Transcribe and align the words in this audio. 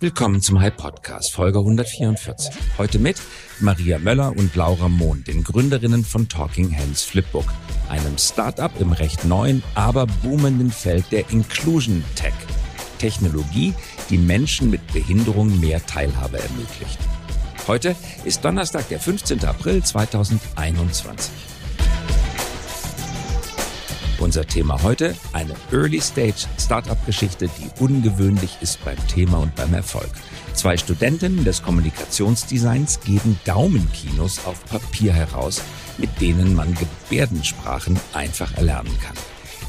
Willkommen 0.00 0.40
zum 0.40 0.60
Hype 0.60 0.76
Podcast, 0.76 1.32
Folge 1.32 1.58
144. 1.58 2.54
Heute 2.78 3.00
mit 3.00 3.16
Maria 3.58 3.98
Möller 3.98 4.30
und 4.30 4.54
Laura 4.54 4.88
Mohn, 4.88 5.24
den 5.24 5.42
Gründerinnen 5.42 6.04
von 6.04 6.28
Talking 6.28 6.72
Hands 6.78 7.02
Flipbook, 7.02 7.46
einem 7.88 8.16
Startup 8.16 8.70
im 8.78 8.92
recht 8.92 9.24
neuen, 9.24 9.60
aber 9.74 10.06
boomenden 10.22 10.70
Feld 10.70 11.10
der 11.10 11.28
Inclusion 11.30 12.04
Tech. 12.14 12.32
Technologie, 12.98 13.74
die 14.08 14.18
Menschen 14.18 14.70
mit 14.70 14.86
Behinderung 14.92 15.58
mehr 15.58 15.84
Teilhabe 15.84 16.38
ermöglicht. 16.38 17.00
Heute 17.66 17.96
ist 18.24 18.44
Donnerstag, 18.44 18.88
der 18.90 19.00
15. 19.00 19.44
April 19.44 19.82
2021. 19.82 21.57
Unser 24.18 24.46
Thema 24.46 24.82
heute, 24.82 25.14
eine 25.32 25.54
Early-Stage-Startup-Geschichte, 25.70 27.48
die 27.48 27.82
ungewöhnlich 27.82 28.58
ist 28.60 28.84
beim 28.84 28.98
Thema 29.06 29.38
und 29.38 29.54
beim 29.54 29.72
Erfolg. 29.74 30.10
Zwei 30.54 30.76
Studentinnen 30.76 31.44
des 31.44 31.62
Kommunikationsdesigns 31.62 32.98
geben 33.00 33.38
Daumenkinos 33.44 34.44
auf 34.44 34.64
Papier 34.64 35.12
heraus, 35.12 35.62
mit 35.98 36.20
denen 36.20 36.56
man 36.56 36.74
Gebärdensprachen 36.74 37.98
einfach 38.12 38.56
erlernen 38.56 38.96
kann. 39.00 39.16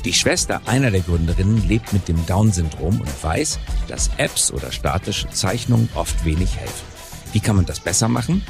Die 0.03 0.13
Schwester 0.13 0.61
einer 0.65 0.89
der 0.89 1.01
Gründerinnen 1.01 1.67
lebt 1.67 1.93
mit 1.93 2.07
dem 2.07 2.25
Down-Syndrom 2.25 3.01
und 3.01 3.23
weiß, 3.23 3.59
dass 3.87 4.09
Apps 4.17 4.51
oder 4.51 4.71
statische 4.71 5.29
Zeichnungen 5.29 5.89
oft 5.93 6.25
wenig 6.25 6.57
helfen. 6.57 6.87
Wie 7.33 7.39
kann 7.39 7.57
man 7.57 7.65
das 7.65 7.79
besser 7.79 8.07
machen? 8.07 8.41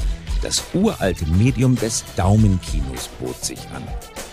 Das 0.41 0.63
uralte 0.73 1.25
Medium 1.25 1.75
des 1.75 2.05
Daumenkinos 2.15 3.09
bot 3.19 3.43
sich 3.43 3.59
an. 3.75 3.83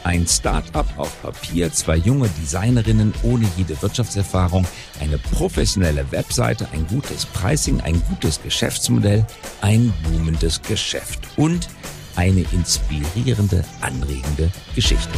Ein 0.05 0.24
Start-up 0.24 0.87
auf 0.96 1.20
Papier, 1.20 1.73
zwei 1.73 1.96
junge 1.96 2.29
Designerinnen 2.29 3.12
ohne 3.24 3.45
jede 3.56 3.80
Wirtschaftserfahrung, 3.82 4.65
eine 5.01 5.19
professionelle 5.19 6.06
Webseite, 6.12 6.69
ein 6.73 6.87
gutes 6.87 7.27
Pricing, 7.27 7.80
ein 7.80 8.01
gutes 8.09 8.40
Geschäftsmodell, 8.40 9.26
ein 9.63 9.93
boomendes 10.04 10.63
Geschäft 10.63 11.26
und 11.37 11.68
eine 12.15 12.45
inspirierende, 12.52 13.65
anregende 13.80 14.52
Geschichte. 14.76 15.10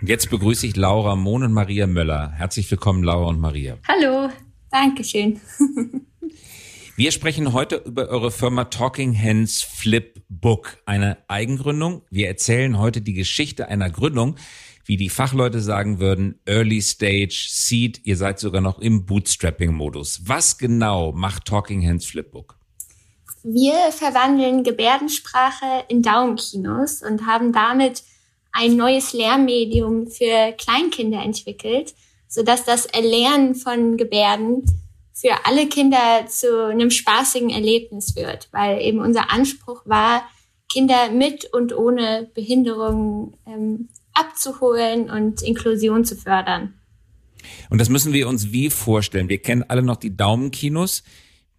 Jetzt 0.00 0.30
begrüße 0.30 0.64
ich 0.64 0.76
Laura 0.76 1.16
Mohn 1.16 1.42
und 1.42 1.52
Maria 1.52 1.88
Möller. 1.88 2.30
Herzlich 2.36 2.70
willkommen, 2.70 3.02
Laura 3.02 3.30
und 3.30 3.40
Maria. 3.40 3.78
Hallo, 3.88 4.30
Dankeschön. 4.70 5.40
Wir 6.98 7.12
sprechen 7.12 7.52
heute 7.52 7.76
über 7.76 8.08
eure 8.08 8.32
Firma 8.32 8.64
Talking 8.64 9.16
Hands 9.16 9.62
Flip 9.62 10.20
Book, 10.28 10.78
eine 10.84 11.18
Eigengründung. 11.28 12.02
Wir 12.10 12.26
erzählen 12.26 12.76
heute 12.76 13.02
die 13.02 13.12
Geschichte 13.12 13.68
einer 13.68 13.88
Gründung, 13.88 14.34
wie 14.84 14.96
die 14.96 15.08
Fachleute 15.08 15.60
sagen 15.60 16.00
würden, 16.00 16.40
Early 16.44 16.82
Stage, 16.82 17.46
Seed, 17.50 18.00
ihr 18.02 18.16
seid 18.16 18.40
sogar 18.40 18.60
noch 18.60 18.80
im 18.80 19.06
Bootstrapping-Modus. 19.06 20.22
Was 20.24 20.58
genau 20.58 21.12
macht 21.12 21.44
Talking 21.44 21.86
Hands 21.86 22.04
Flipbook? 22.04 22.58
Wir 23.44 23.92
verwandeln 23.92 24.64
Gebärdensprache 24.64 25.84
in 25.86 26.02
Daumenkinos 26.02 27.04
und 27.08 27.26
haben 27.26 27.52
damit 27.52 28.02
ein 28.50 28.74
neues 28.74 29.12
Lehrmedium 29.12 30.08
für 30.08 30.52
Kleinkinder 30.58 31.22
entwickelt, 31.22 31.94
sodass 32.26 32.64
das 32.64 32.86
Erlernen 32.86 33.54
von 33.54 33.96
Gebärden 33.96 34.64
für 35.20 35.46
alle 35.46 35.68
Kinder 35.68 36.26
zu 36.28 36.66
einem 36.66 36.90
spaßigen 36.90 37.50
Erlebnis 37.50 38.14
wird, 38.14 38.48
weil 38.52 38.80
eben 38.80 39.00
unser 39.00 39.32
Anspruch 39.32 39.82
war, 39.84 40.22
Kinder 40.70 41.10
mit 41.10 41.46
und 41.52 41.76
ohne 41.76 42.30
Behinderung 42.34 43.36
ähm, 43.46 43.88
abzuholen 44.12 45.10
und 45.10 45.42
Inklusion 45.42 46.04
zu 46.04 46.14
fördern. 46.14 46.74
Und 47.70 47.80
das 47.80 47.88
müssen 47.88 48.12
wir 48.12 48.28
uns 48.28 48.52
wie 48.52 48.70
vorstellen? 48.70 49.28
Wir 49.28 49.38
kennen 49.38 49.64
alle 49.66 49.82
noch 49.82 49.96
die 49.96 50.16
Daumenkinos. 50.16 51.02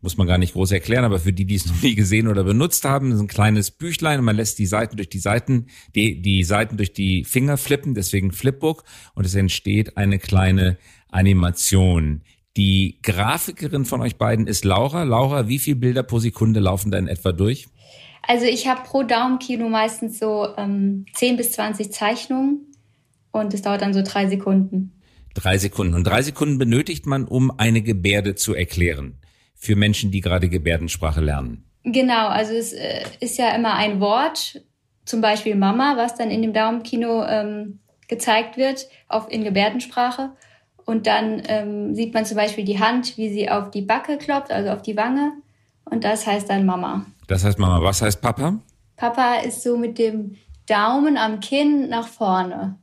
Muss 0.01 0.15
man 0.15 0.27
gar 0.27 0.37
nicht 0.37 0.53
groß 0.53 0.71
erklären, 0.71 1.03
aber 1.03 1.19
für 1.19 1.33
die, 1.33 1.43
die 1.43 1.55
es 1.55 1.65
noch 1.67 1.81
nie 1.81 1.95
gesehen 1.95 2.27
oder 2.27 2.45
benutzt 2.45 2.85
haben, 2.85 3.11
ist 3.11 3.19
ein 3.19 3.27
kleines 3.27 3.71
Büchlein 3.71 4.19
und 4.19 4.25
man 4.25 4.37
lässt 4.37 4.59
die 4.59 4.67
Seiten 4.67 4.95
durch 4.95 5.09
die 5.09 5.19
Seiten, 5.19 5.67
die, 5.95 6.21
die 6.21 6.43
Seiten 6.43 6.77
durch 6.77 6.93
die 6.93 7.25
Finger 7.25 7.57
flippen, 7.57 7.93
deswegen 7.93 8.31
Flipbook 8.31 8.85
und 9.15 9.25
es 9.25 9.35
entsteht 9.35 9.97
eine 9.97 10.19
kleine 10.19 10.77
Animation. 11.09 12.21
Die 12.57 12.99
Grafikerin 13.03 13.85
von 13.85 14.01
euch 14.01 14.17
beiden 14.17 14.47
ist 14.47 14.65
Laura. 14.65 15.03
Laura, 15.03 15.47
wie 15.47 15.59
viele 15.59 15.77
Bilder 15.77 16.03
pro 16.03 16.19
Sekunde 16.19 16.59
laufen 16.59 16.91
da 16.91 16.97
in 16.97 17.07
etwa 17.07 17.31
durch? 17.31 17.67
Also 18.27 18.45
ich 18.45 18.67
habe 18.67 18.81
pro 18.83 19.03
Daumenkino 19.03 19.69
meistens 19.69 20.19
so 20.19 20.47
ähm, 20.57 21.05
10 21.13 21.37
bis 21.37 21.51
20 21.53 21.91
Zeichnungen 21.91 22.71
und 23.31 23.53
es 23.53 23.61
dauert 23.61 23.81
dann 23.81 23.93
so 23.93 24.01
drei 24.03 24.27
Sekunden. 24.27 24.99
Drei 25.33 25.57
Sekunden. 25.57 25.93
Und 25.93 26.03
drei 26.05 26.21
Sekunden 26.21 26.57
benötigt 26.57 27.05
man, 27.05 27.25
um 27.25 27.51
eine 27.57 27.81
Gebärde 27.81 28.35
zu 28.35 28.53
erklären. 28.53 29.19
Für 29.55 29.75
Menschen, 29.75 30.11
die 30.11 30.21
gerade 30.21 30.49
Gebärdensprache 30.49 31.21
lernen. 31.21 31.65
Genau, 31.83 32.27
also 32.27 32.53
es 32.53 32.73
äh, 32.73 33.03
ist 33.19 33.37
ja 33.37 33.55
immer 33.55 33.75
ein 33.75 33.99
Wort, 33.99 34.61
zum 35.05 35.21
Beispiel 35.21 35.55
Mama, 35.55 35.95
was 35.97 36.15
dann 36.15 36.29
in 36.29 36.41
dem 36.41 36.53
Daumenkino 36.53 37.25
ähm, 37.25 37.79
gezeigt 38.07 38.57
wird, 38.57 38.87
auf, 39.07 39.29
in 39.31 39.43
Gebärdensprache. 39.43 40.31
Und 40.89 41.05
dann 41.05 41.43
ähm, 41.45 41.93
sieht 41.93 42.15
man 42.15 42.25
zum 42.25 42.35
Beispiel 42.35 42.65
die 42.65 42.79
Hand, 42.79 43.15
wie 43.15 43.31
sie 43.31 43.47
auf 43.47 43.69
die 43.69 43.83
Backe 43.83 44.17
klopft, 44.17 44.51
also 44.51 44.71
auf 44.71 44.81
die 44.81 44.97
Wange. 44.97 45.33
Und 45.85 46.03
das 46.03 46.25
heißt 46.25 46.49
dann 46.49 46.65
Mama. 46.65 47.05
Das 47.27 47.43
heißt 47.43 47.59
Mama. 47.59 47.79
Was 47.83 48.01
heißt 48.01 48.19
Papa? 48.19 48.57
Papa 48.95 49.35
ist 49.35 49.61
so 49.61 49.77
mit 49.77 49.99
dem 49.99 50.37
Daumen 50.65 51.15
am 51.15 51.41
Kinn 51.41 51.89
nach 51.89 52.07
vorne. 52.07 52.79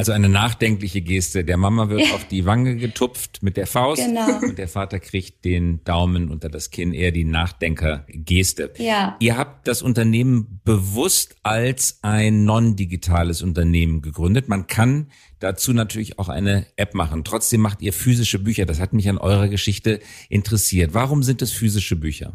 Also 0.00 0.12
eine 0.12 0.30
nachdenkliche 0.30 1.02
Geste. 1.02 1.44
Der 1.44 1.58
Mama 1.58 1.90
wird 1.90 2.10
auf 2.14 2.26
die 2.26 2.46
Wange 2.46 2.76
getupft 2.76 3.42
mit 3.42 3.58
der 3.58 3.66
Faust 3.66 4.02
genau. 4.02 4.38
und 4.40 4.56
der 4.56 4.66
Vater 4.66 4.98
kriegt 4.98 5.44
den 5.44 5.84
Daumen 5.84 6.30
unter 6.30 6.48
das 6.48 6.70
Kinn, 6.70 6.94
eher 6.94 7.10
die 7.10 7.24
Nachdenkergeste. 7.24 8.72
Ja. 8.78 9.18
Ihr 9.20 9.36
habt 9.36 9.68
das 9.68 9.82
Unternehmen 9.82 10.62
bewusst 10.64 11.36
als 11.42 11.98
ein 12.00 12.46
non-digitales 12.46 13.42
Unternehmen 13.42 14.00
gegründet. 14.00 14.48
Man 14.48 14.66
kann 14.66 15.10
dazu 15.38 15.74
natürlich 15.74 16.18
auch 16.18 16.30
eine 16.30 16.64
App 16.76 16.94
machen. 16.94 17.22
Trotzdem 17.22 17.60
macht 17.60 17.82
ihr 17.82 17.92
physische 17.92 18.38
Bücher. 18.38 18.64
Das 18.64 18.80
hat 18.80 18.94
mich 18.94 19.06
an 19.10 19.18
eurer 19.18 19.48
Geschichte 19.48 20.00
interessiert. 20.30 20.94
Warum 20.94 21.22
sind 21.22 21.42
es 21.42 21.52
physische 21.52 21.96
Bücher? 21.96 22.32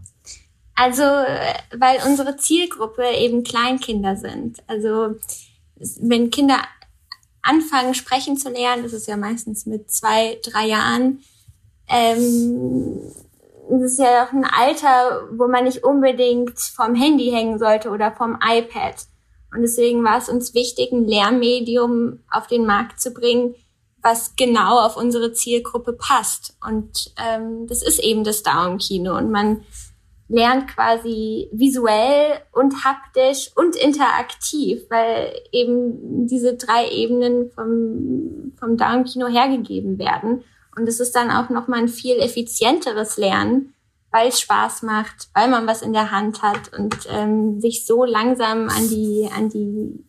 Also, 0.75 1.01
weil 1.01 1.97
unsere 2.05 2.37
Zielgruppe 2.37 3.05
eben 3.17 3.43
Kleinkinder 3.43 4.17
sind. 4.17 4.61
Also, 4.67 5.15
wenn 5.99 6.29
Kinder 6.29 6.59
anfangen, 7.45 7.93
sprechen 7.93 8.37
zu 8.37 8.49
lernen, 8.49 8.83
das 8.83 8.93
ist 8.93 9.07
ja 9.07 9.17
meistens 9.17 9.65
mit 9.65 9.91
zwei, 9.91 10.39
drei 10.43 10.67
Jahren, 10.67 11.21
ähm, 11.87 12.99
das 13.69 13.93
ist 13.93 13.99
ja 13.99 14.25
auch 14.25 14.31
ein 14.31 14.45
Alter, 14.45 15.27
wo 15.31 15.47
man 15.47 15.63
nicht 15.63 15.83
unbedingt 15.83 16.59
vom 16.59 16.95
Handy 16.95 17.31
hängen 17.31 17.57
sollte 17.57 17.89
oder 17.89 18.11
vom 18.11 18.37
iPad. 18.41 18.95
Und 19.53 19.61
deswegen 19.61 20.03
war 20.03 20.17
es 20.17 20.29
uns 20.29 20.53
wichtig, 20.53 20.91
ein 20.91 21.05
Lehrmedium 21.05 22.19
auf 22.29 22.47
den 22.47 22.65
Markt 22.65 22.99
zu 22.99 23.11
bringen, 23.11 23.55
was 24.01 24.35
genau 24.35 24.79
auf 24.79 24.97
unsere 24.97 25.33
Zielgruppe 25.33 25.93
passt. 25.93 26.55
Und 26.65 27.13
ähm, 27.17 27.65
das 27.67 27.81
ist 27.81 27.99
eben 27.99 28.23
das 28.23 28.43
Daumenkino. 28.43 29.17
Und 29.17 29.31
man 29.31 29.63
lernt 30.27 30.67
quasi 30.67 31.49
visuell 31.51 32.39
und 32.51 32.83
haptisch 32.83 33.51
und 33.55 33.75
interaktiv, 33.75 34.81
weil 34.89 35.33
eben 35.51 36.27
diese 36.27 36.55
drei 36.55 36.89
Ebenen 36.89 37.51
vom, 37.51 38.53
vom 38.59 38.77
Daumenkino 38.77 39.27
hergegeben 39.27 39.99
werden. 39.99 40.43
Und 40.75 40.87
es 40.87 40.99
ist 40.99 41.15
dann 41.15 41.31
auch 41.31 41.49
nochmal 41.49 41.79
ein 41.79 41.87
viel 41.87 42.17
effizienteres 42.17 43.17
Lernen, 43.17 43.73
weil 44.11 44.29
es 44.29 44.39
Spaß 44.39 44.81
macht, 44.83 45.29
weil 45.33 45.49
man 45.49 45.67
was 45.67 45.81
in 45.81 45.93
der 45.93 46.11
Hand 46.11 46.41
hat 46.41 46.73
und 46.77 46.95
ähm, 47.09 47.61
sich 47.61 47.85
so 47.85 48.03
langsam 48.03 48.69
an 48.69 48.89
die, 48.89 49.29
an 49.35 49.49
die 49.49 50.05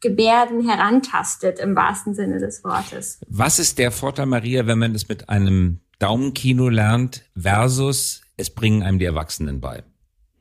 Gebärden 0.00 0.68
herantastet 0.68 1.58
im 1.60 1.76
wahrsten 1.76 2.14
Sinne 2.14 2.38
des 2.38 2.64
Wortes. 2.64 3.20
Was 3.28 3.58
ist 3.58 3.78
der 3.78 3.90
Vorteil, 3.90 4.26
Maria, 4.26 4.66
wenn 4.66 4.78
man 4.78 4.94
es 4.94 5.08
mit 5.08 5.28
einem 5.28 5.80
Daumenkino 5.98 6.68
lernt 6.68 7.22
versus 7.36 8.23
es 8.36 8.54
bringen 8.54 8.82
einem 8.82 8.98
die 8.98 9.04
Erwachsenen 9.04 9.60
bei. 9.60 9.84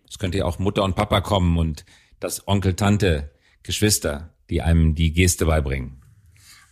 Es 0.08 0.20
könnte 0.20 0.40
ja 0.40 0.46
auch 0.46 0.60
Mutter 0.60 0.84
und 0.84 0.96
Papa 0.96 1.22
kommen 1.22 1.58
und 1.58 1.86
das 2.20 2.48
Onkel, 2.48 2.76
Tante, 2.76 3.32
Geschwister, 3.64 4.34
die 4.50 4.62
einem 4.62 4.96
die 4.96 5.14
Geste 5.14 5.46
beibringen. 5.46 6.02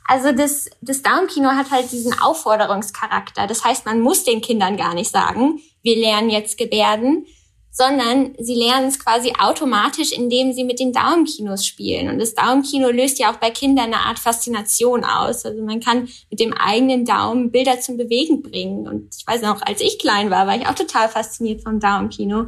Also 0.06 0.32
das, 0.32 0.70
das 0.82 1.02
Daumenkino 1.02 1.50
hat 1.52 1.72
halt 1.72 1.92
diesen 1.92 2.20
Aufforderungscharakter. 2.20 3.48
Das 3.48 3.64
heißt, 3.64 3.86
man 3.86 4.02
muss 4.02 4.24
den 4.24 4.42
Kindern 4.42 4.76
gar 4.78 4.94
nicht 4.94 5.12
sagen, 5.12 5.60
wir 5.82 5.96
lernen 5.96 6.30
jetzt 6.30 6.58
Gebärden, 6.58 7.26
sondern 7.74 8.36
sie 8.38 8.56
lernen 8.56 8.90
es 8.90 9.00
quasi 9.00 9.32
automatisch, 9.40 10.12
indem 10.12 10.52
sie 10.52 10.66
mit 10.66 10.80
den 10.80 10.92
Daumenkinos 10.92 11.66
spielen. 11.66 12.10
Und 12.10 12.20
das 12.20 12.36
Daumenkino 12.36 12.90
löst 12.90 13.18
ja 13.18 13.32
auch 13.32 13.38
bei 13.38 13.50
Kindern 13.50 13.86
eine 13.86 14.06
Art 14.06 14.20
Faszination 14.20 15.06
aus. 15.06 15.46
Also 15.46 15.64
man 15.64 15.80
kann 15.80 16.10
mit 16.30 16.42
dem 16.42 16.54
eigenen 16.54 17.06
Daumen 17.06 17.50
Bilder 17.50 17.80
zum 17.80 17.96
Bewegen 17.96 18.42
bringen. 18.42 18.90
Und 18.90 19.16
ich 19.18 19.26
weiß 19.26 19.42
noch, 19.44 19.62
als 19.62 19.80
ich 19.80 20.00
klein 20.00 20.30
war, 20.30 20.48
war 20.48 20.58
ich 20.58 20.68
auch 20.68 20.76
total 20.76 21.08
fasziniert 21.08 21.64
vom 21.64 21.80
Daumenkino. 21.80 22.48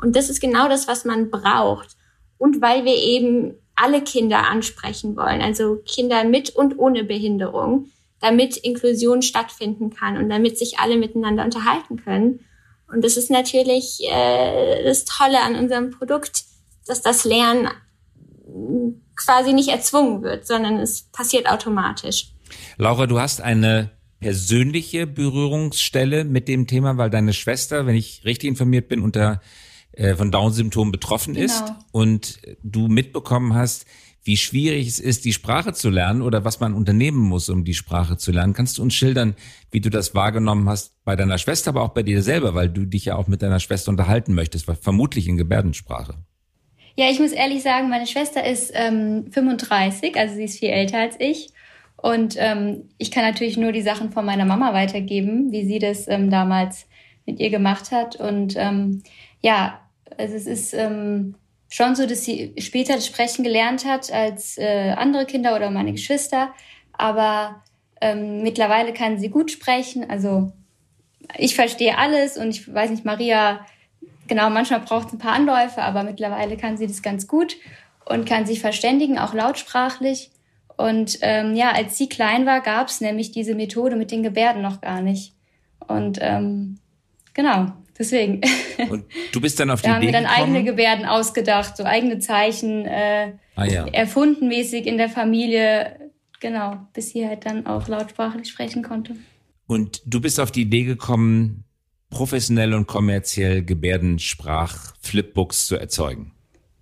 Und 0.00 0.14
das 0.14 0.30
ist 0.30 0.40
genau 0.40 0.68
das, 0.68 0.86
was 0.86 1.04
man 1.04 1.30
braucht. 1.30 1.96
Und 2.38 2.62
weil 2.62 2.84
wir 2.84 2.96
eben 2.96 3.54
alle 3.74 4.00
Kinder 4.00 4.48
ansprechen 4.48 5.16
wollen, 5.16 5.40
also 5.40 5.80
Kinder 5.84 6.22
mit 6.22 6.50
und 6.50 6.78
ohne 6.78 7.02
Behinderung, 7.02 7.86
damit 8.20 8.56
Inklusion 8.56 9.22
stattfinden 9.22 9.90
kann 9.90 10.16
und 10.16 10.28
damit 10.28 10.56
sich 10.56 10.78
alle 10.78 10.96
miteinander 10.96 11.44
unterhalten 11.44 11.96
können. 11.96 12.40
Und 12.92 13.04
das 13.04 13.16
ist 13.16 13.30
natürlich 13.30 14.00
äh, 14.02 14.84
das 14.84 15.04
Tolle 15.04 15.40
an 15.40 15.56
unserem 15.56 15.90
Produkt, 15.90 16.44
dass 16.86 17.00
das 17.00 17.24
Lernen 17.24 17.68
quasi 19.16 19.52
nicht 19.52 19.68
erzwungen 19.68 20.22
wird, 20.22 20.46
sondern 20.46 20.78
es 20.78 21.02
passiert 21.12 21.48
automatisch. 21.48 22.32
Laura, 22.76 23.06
du 23.06 23.18
hast 23.18 23.40
eine 23.40 23.90
persönliche 24.20 25.06
Berührungsstelle 25.06 26.24
mit 26.24 26.48
dem 26.48 26.66
Thema, 26.66 26.96
weil 26.96 27.10
deine 27.10 27.32
Schwester, 27.32 27.86
wenn 27.86 27.96
ich 27.96 28.24
richtig 28.24 28.48
informiert 28.48 28.88
bin, 28.88 29.00
unter 29.00 29.40
äh, 29.92 30.14
von 30.14 30.30
Down-Symptomen 30.30 30.92
betroffen 30.92 31.34
genau. 31.34 31.46
ist 31.46 31.64
und 31.92 32.40
du 32.62 32.88
mitbekommen 32.88 33.54
hast, 33.54 33.86
wie 34.24 34.36
schwierig 34.36 34.86
es 34.86 35.00
ist, 35.00 35.24
die 35.24 35.32
Sprache 35.32 35.72
zu 35.72 35.90
lernen 35.90 36.22
oder 36.22 36.44
was 36.44 36.60
man 36.60 36.74
unternehmen 36.74 37.18
muss, 37.18 37.48
um 37.48 37.64
die 37.64 37.74
Sprache 37.74 38.16
zu 38.16 38.30
lernen. 38.30 38.52
Kannst 38.52 38.78
du 38.78 38.82
uns 38.82 38.94
schildern, 38.94 39.34
wie 39.70 39.80
du 39.80 39.90
das 39.90 40.14
wahrgenommen 40.14 40.68
hast 40.68 40.94
bei 41.04 41.16
deiner 41.16 41.38
Schwester, 41.38 41.70
aber 41.70 41.82
auch 41.82 41.94
bei 41.94 42.02
dir 42.02 42.22
selber, 42.22 42.54
weil 42.54 42.68
du 42.68 42.84
dich 42.84 43.06
ja 43.06 43.16
auch 43.16 43.26
mit 43.26 43.42
deiner 43.42 43.58
Schwester 43.58 43.90
unterhalten 43.90 44.34
möchtest, 44.34 44.66
vermutlich 44.80 45.26
in 45.26 45.36
Gebärdensprache? 45.36 46.14
Ja, 46.94 47.10
ich 47.10 47.18
muss 47.18 47.32
ehrlich 47.32 47.62
sagen, 47.62 47.88
meine 47.88 48.06
Schwester 48.06 48.44
ist 48.44 48.70
ähm, 48.74 49.26
35, 49.30 50.16
also 50.16 50.34
sie 50.34 50.44
ist 50.44 50.58
viel 50.58 50.70
älter 50.70 50.98
als 50.98 51.16
ich. 51.18 51.50
Und 51.96 52.34
ähm, 52.38 52.88
ich 52.98 53.10
kann 53.10 53.24
natürlich 53.24 53.56
nur 53.56 53.72
die 53.72 53.82
Sachen 53.82 54.10
von 54.10 54.24
meiner 54.24 54.44
Mama 54.44 54.72
weitergeben, 54.72 55.52
wie 55.52 55.64
sie 55.64 55.78
das 55.78 56.06
ähm, 56.08 56.30
damals 56.30 56.86
mit 57.26 57.40
ihr 57.40 57.50
gemacht 57.50 57.92
hat. 57.92 58.16
Und 58.16 58.54
ähm, 58.56 59.02
ja, 59.40 59.80
also 60.18 60.34
es 60.34 60.46
ist 60.46 60.74
ähm, 60.74 61.36
schon 61.72 61.94
so, 61.94 62.04
dass 62.04 62.24
sie 62.24 62.52
später 62.58 62.96
das 62.96 63.06
Sprechen 63.06 63.44
gelernt 63.44 63.86
hat 63.86 64.12
als 64.12 64.58
äh, 64.58 64.90
andere 64.90 65.24
Kinder 65.24 65.56
oder 65.56 65.70
meine 65.70 65.92
Geschwister. 65.92 66.52
Aber 66.92 67.62
ähm, 68.02 68.42
mittlerweile 68.42 68.92
kann 68.92 69.18
sie 69.18 69.30
gut 69.30 69.50
sprechen. 69.50 70.10
Also 70.10 70.52
ich 71.38 71.54
verstehe 71.54 71.96
alles 71.96 72.36
und 72.36 72.50
ich 72.50 72.72
weiß 72.72 72.90
nicht, 72.90 73.06
Maria, 73.06 73.64
genau, 74.28 74.50
manchmal 74.50 74.80
braucht 74.80 75.06
es 75.08 75.12
ein 75.14 75.18
paar 75.18 75.32
Anläufe, 75.32 75.80
aber 75.80 76.02
mittlerweile 76.02 76.58
kann 76.58 76.76
sie 76.76 76.86
das 76.86 77.00
ganz 77.00 77.26
gut 77.26 77.56
und 78.04 78.26
kann 78.26 78.44
sich 78.44 78.60
verständigen, 78.60 79.18
auch 79.18 79.32
lautsprachlich. 79.32 80.30
Und 80.76 81.20
ähm, 81.22 81.56
ja, 81.56 81.72
als 81.72 81.96
sie 81.96 82.08
klein 82.10 82.44
war, 82.44 82.60
gab 82.60 82.88
es 82.88 83.00
nämlich 83.00 83.30
diese 83.30 83.54
Methode 83.54 83.96
mit 83.96 84.10
den 84.10 84.22
Gebärden 84.22 84.60
noch 84.60 84.82
gar 84.82 85.00
nicht. 85.00 85.32
Und 85.88 86.18
ähm, 86.20 86.80
genau, 87.32 87.72
Deswegen. 88.02 88.40
Und 88.90 89.04
du 89.30 89.40
bist 89.40 89.60
dann 89.60 89.70
auf 89.70 89.80
die 89.80 89.86
da 89.86 89.98
Idee 89.98 90.06
haben 90.06 90.06
wir 90.06 90.12
dann 90.12 90.24
gekommen? 90.24 90.56
eigene 90.56 90.64
Gebärden 90.64 91.06
ausgedacht, 91.06 91.76
so 91.76 91.84
eigene 91.84 92.18
Zeichen, 92.18 92.84
äh, 92.84 93.34
ah, 93.54 93.64
ja. 93.64 93.86
erfunden 93.86 94.48
mäßig 94.48 94.88
in 94.88 94.98
der 94.98 95.08
Familie, 95.08 96.10
genau, 96.40 96.78
bis 96.94 97.10
sie 97.10 97.28
halt 97.28 97.46
dann 97.46 97.64
auch 97.66 97.86
lautsprachlich 97.86 98.48
sprechen 98.48 98.82
konnte. 98.82 99.14
Und 99.68 100.02
du 100.04 100.20
bist 100.20 100.40
auf 100.40 100.50
die 100.50 100.62
Idee 100.62 100.82
gekommen, 100.82 101.62
professionell 102.10 102.74
und 102.74 102.88
kommerziell 102.88 103.64
Gebärdensprach-Flipbooks 103.64 105.68
zu 105.68 105.76
erzeugen? 105.76 106.32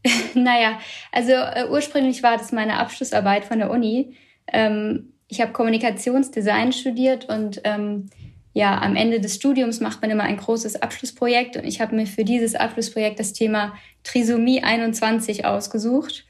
naja, 0.34 0.80
also 1.12 1.32
äh, 1.32 1.66
ursprünglich 1.68 2.22
war 2.22 2.38
das 2.38 2.50
meine 2.50 2.78
Abschlussarbeit 2.78 3.44
von 3.44 3.58
der 3.58 3.70
Uni. 3.70 4.16
Ähm, 4.50 5.12
ich 5.28 5.42
habe 5.42 5.52
Kommunikationsdesign 5.52 6.72
studiert 6.72 7.28
und 7.28 7.60
ähm, 7.64 8.08
ja, 8.52 8.80
am 8.80 8.96
Ende 8.96 9.20
des 9.20 9.36
Studiums 9.36 9.80
macht 9.80 10.02
man 10.02 10.10
immer 10.10 10.24
ein 10.24 10.36
großes 10.36 10.82
Abschlussprojekt 10.82 11.56
und 11.56 11.64
ich 11.64 11.80
habe 11.80 11.94
mir 11.94 12.06
für 12.06 12.24
dieses 12.24 12.54
Abschlussprojekt 12.54 13.20
das 13.20 13.32
Thema 13.32 13.74
Trisomie 14.02 14.62
21 14.62 15.44
ausgesucht 15.44 16.26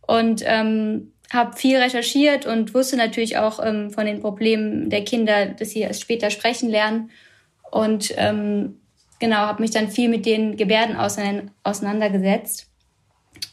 und 0.00 0.42
ähm, 0.44 1.12
habe 1.32 1.56
viel 1.56 1.76
recherchiert 1.76 2.44
und 2.44 2.74
wusste 2.74 2.96
natürlich 2.96 3.38
auch 3.38 3.64
ähm, 3.64 3.90
von 3.90 4.04
den 4.04 4.20
Problemen 4.20 4.90
der 4.90 5.04
Kinder, 5.04 5.46
dass 5.46 5.70
sie 5.70 5.80
erst 5.80 6.02
später 6.02 6.30
sprechen 6.30 6.68
lernen 6.68 7.10
und 7.70 8.12
ähm, 8.16 8.80
genau 9.20 9.36
habe 9.36 9.62
mich 9.62 9.70
dann 9.70 9.90
viel 9.90 10.08
mit 10.08 10.26
den 10.26 10.56
Gebärden 10.56 10.96
auseinandergesetzt 10.96 12.68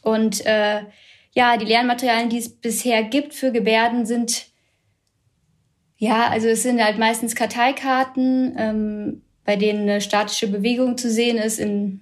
und 0.02 0.46
äh, 0.46 0.82
ja, 1.34 1.56
die 1.58 1.66
Lernmaterialien, 1.66 2.30
die 2.30 2.40
es 2.40 2.50
bisher 2.50 3.04
gibt 3.04 3.34
für 3.34 3.52
Gebärden, 3.52 4.06
sind 4.06 4.48
ja, 6.02 6.30
also 6.30 6.48
es 6.48 6.64
sind 6.64 6.84
halt 6.84 6.98
meistens 6.98 7.36
Karteikarten, 7.36 8.56
ähm, 8.58 9.22
bei 9.46 9.56
denen 9.56 9.82
eine 9.88 10.02
statische 10.02 10.48
Bewegung 10.48 10.98
zu 10.98 11.12
sehen 11.12 11.38
ist 11.38 11.60
in 11.60 12.00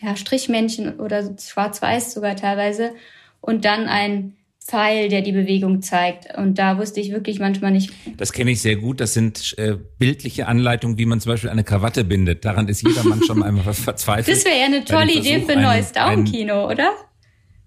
ja, 0.00 0.14
Strichmännchen 0.14 1.00
oder 1.00 1.34
schwarz-weiß 1.36 2.14
sogar 2.14 2.36
teilweise. 2.36 2.92
Und 3.40 3.64
dann 3.64 3.88
ein 3.88 4.36
Pfeil, 4.64 5.08
der 5.08 5.22
die 5.22 5.32
Bewegung 5.32 5.82
zeigt. 5.82 6.38
Und 6.38 6.60
da 6.60 6.78
wusste 6.78 7.00
ich 7.00 7.10
wirklich 7.10 7.40
manchmal 7.40 7.72
nicht. 7.72 7.92
Das 8.16 8.32
kenne 8.32 8.52
ich 8.52 8.62
sehr 8.62 8.76
gut. 8.76 9.00
Das 9.00 9.14
sind 9.14 9.58
äh, 9.58 9.78
bildliche 9.98 10.46
Anleitungen, 10.46 10.96
wie 10.96 11.06
man 11.06 11.18
zum 11.18 11.32
Beispiel 11.32 11.50
eine 11.50 11.64
Krawatte 11.64 12.04
bindet. 12.04 12.44
Daran 12.44 12.68
ist 12.68 12.86
jedermann 12.86 13.20
schon 13.24 13.42
einmal 13.42 13.64
verzweifelt. 13.74 14.28
Das 14.28 14.44
wäre 14.44 14.60
ja 14.60 14.66
eine 14.66 14.84
tolle 14.84 15.12
Idee 15.12 15.40
für 15.40 15.54
ein 15.54 15.62
neues 15.62 15.90
Daumenkino, 15.90 16.70
oder? 16.70 16.92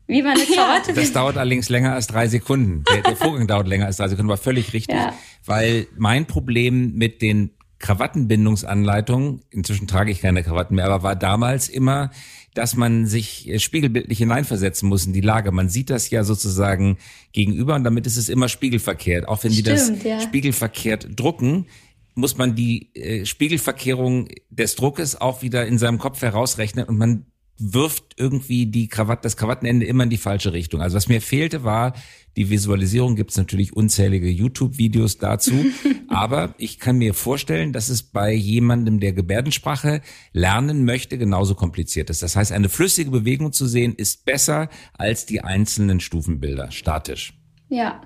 Wie 0.07 0.21
man 0.21 0.38
eine 0.38 0.45
Krawatte 0.45 0.94
Das 0.94 1.12
dauert 1.12 1.38
allerdings 1.38 1.69
länger 1.69 1.94
als 1.94 2.07
drei 2.07 2.27
Sekunden. 2.27 2.83
Der, 2.89 3.01
der 3.01 3.15
Vorgang 3.15 3.45
dauert 3.48 3.68
länger 3.68 3.86
als 3.86 3.98
drei 3.98 4.07
Sekunden, 4.07 4.30
war 4.30 4.38
völlig 4.38 4.74
richtig. 4.74 4.95
Ja. 4.95 5.13
Weil 5.45 5.88
mein 5.98 6.25
Problem 6.25 6.94
mit 6.95 7.21
den 7.21 7.51
Krawattenbindungsanleitungen, 7.80 9.42
inzwischen 9.51 9.88
trage 9.88 10.12
ich 10.12 10.21
keine 10.21 10.44
Krawatten 10.44 10.75
mehr, 10.75 10.86
aber 10.86 11.04
war 11.04 11.15
damals 11.15 11.69
immer, 11.69 12.09
dass 12.54 12.75
man 12.75 13.06
sich 13.06 13.48
äh, 13.48 13.59
spiegelbildlich 13.59 14.18
hineinversetzen 14.18 14.89
muss 14.89 15.06
in 15.06 15.13
die 15.13 15.21
Lage. 15.21 15.51
Man 15.51 15.69
sieht 15.69 15.89
das 15.89 16.09
ja 16.09 16.24
sozusagen 16.24 16.98
gegenüber 17.33 17.75
und 17.75 17.83
damit 17.83 18.07
ist 18.07 18.18
es 18.18 18.30
immer 18.30 18.50
spiegelverkehrt. 18.50 19.27
Auch 19.27 19.44
wenn 19.44 19.51
Stimmt, 19.51 19.68
die 19.68 19.71
das 19.71 20.04
ja. 20.04 20.19
spiegelverkehrt 20.21 21.09
drucken, 21.15 21.68
muss 22.15 22.38
man 22.38 22.56
die 22.56 22.95
äh, 22.95 23.25
Spiegelverkehrung 23.25 24.30
des 24.50 24.75
Druckes 24.75 25.21
auch 25.21 25.44
wieder 25.44 25.68
in 25.68 25.77
seinem 25.77 26.00
Kopf 26.00 26.21
herausrechnen 26.24 26.86
und 26.86 26.98
man 26.98 27.25
wirft 27.59 28.15
irgendwie 28.18 28.68
die 28.68 28.88
Krawatte, 28.88 29.24
das 29.24 29.38
Krawattenende 29.38 29.86
immer 29.86 30.04
in 30.04 30.09
die 30.09 30.18
falsche 30.18 30.54
Richtung. 30.54 30.81
Also 30.81 30.95
was 30.95 31.07
mir 31.07 31.21
fehlte, 31.21 31.63
war 31.63 31.94
die 32.36 32.50
Visualisierung. 32.50 33.15
Gibt 33.15 33.31
es 33.31 33.38
natürlich 33.38 33.75
unzählige 33.75 34.30
YouTube-Videos 34.30 35.18
dazu. 35.18 35.54
aber 36.07 36.54
ich 36.57 36.80
kann 36.80 36.98
mir 36.98 37.13
vorstellen, 37.13 37.74
dass 37.74 37.89
es 37.89 38.04
bei 38.04 38.31
jemandem, 38.31 39.00
der 39.00 39.13
Gebärdensprache 39.13 40.01
lernen 40.33 40.86
möchte, 40.86 41.18
genauso 41.18 41.56
kompliziert 41.56 42.09
ist. 42.09 42.21
Das 42.21 42.36
heißt, 42.36 42.51
eine 42.51 42.69
flüssige 42.69 43.12
Bewegung 43.12 43.51
zu 43.51 43.65
sehen, 43.65 43.95
ist 43.95 44.25
besser 44.25 44.69
als 44.94 45.25
die 45.25 45.44
einzelnen 45.44 46.00
Stufenbilder, 46.00 46.71
statisch. 46.71 47.33
Ja. 47.69 48.01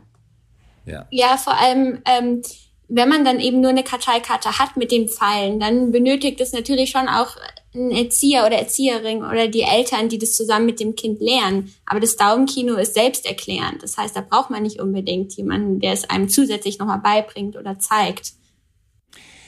Ja, 0.85 1.07
ja 1.11 1.37
vor 1.37 1.59
allem, 1.59 2.01
ähm, 2.05 2.41
wenn 2.87 3.09
man 3.09 3.23
dann 3.23 3.39
eben 3.39 3.61
nur 3.61 3.69
eine 3.69 3.83
Karteikarte 3.83 4.59
hat 4.59 4.77
mit 4.77 4.91
den 4.91 5.07
Pfeilen, 5.07 5.59
dann 5.59 5.91
benötigt 5.91 6.41
es 6.41 6.53
natürlich 6.53 6.89
schon 6.89 7.07
auch 7.07 7.37
ein 7.73 7.91
Erzieher 7.91 8.45
oder 8.45 8.57
Erzieherin 8.57 9.19
oder 9.19 9.47
die 9.47 9.61
Eltern, 9.61 10.09
die 10.09 10.17
das 10.17 10.33
zusammen 10.33 10.65
mit 10.65 10.79
dem 10.79 10.95
Kind 10.95 11.21
lernen. 11.21 11.73
Aber 11.85 11.99
das 11.99 12.17
Daumenkino 12.17 12.75
ist 12.75 12.93
selbsterklärend. 12.93 13.81
Das 13.81 13.97
heißt, 13.97 14.15
da 14.15 14.21
braucht 14.21 14.49
man 14.49 14.63
nicht 14.63 14.81
unbedingt 14.81 15.33
jemanden, 15.37 15.79
der 15.79 15.93
es 15.93 16.09
einem 16.09 16.27
zusätzlich 16.27 16.79
nochmal 16.79 16.99
beibringt 16.99 17.55
oder 17.55 17.79
zeigt. 17.79 18.33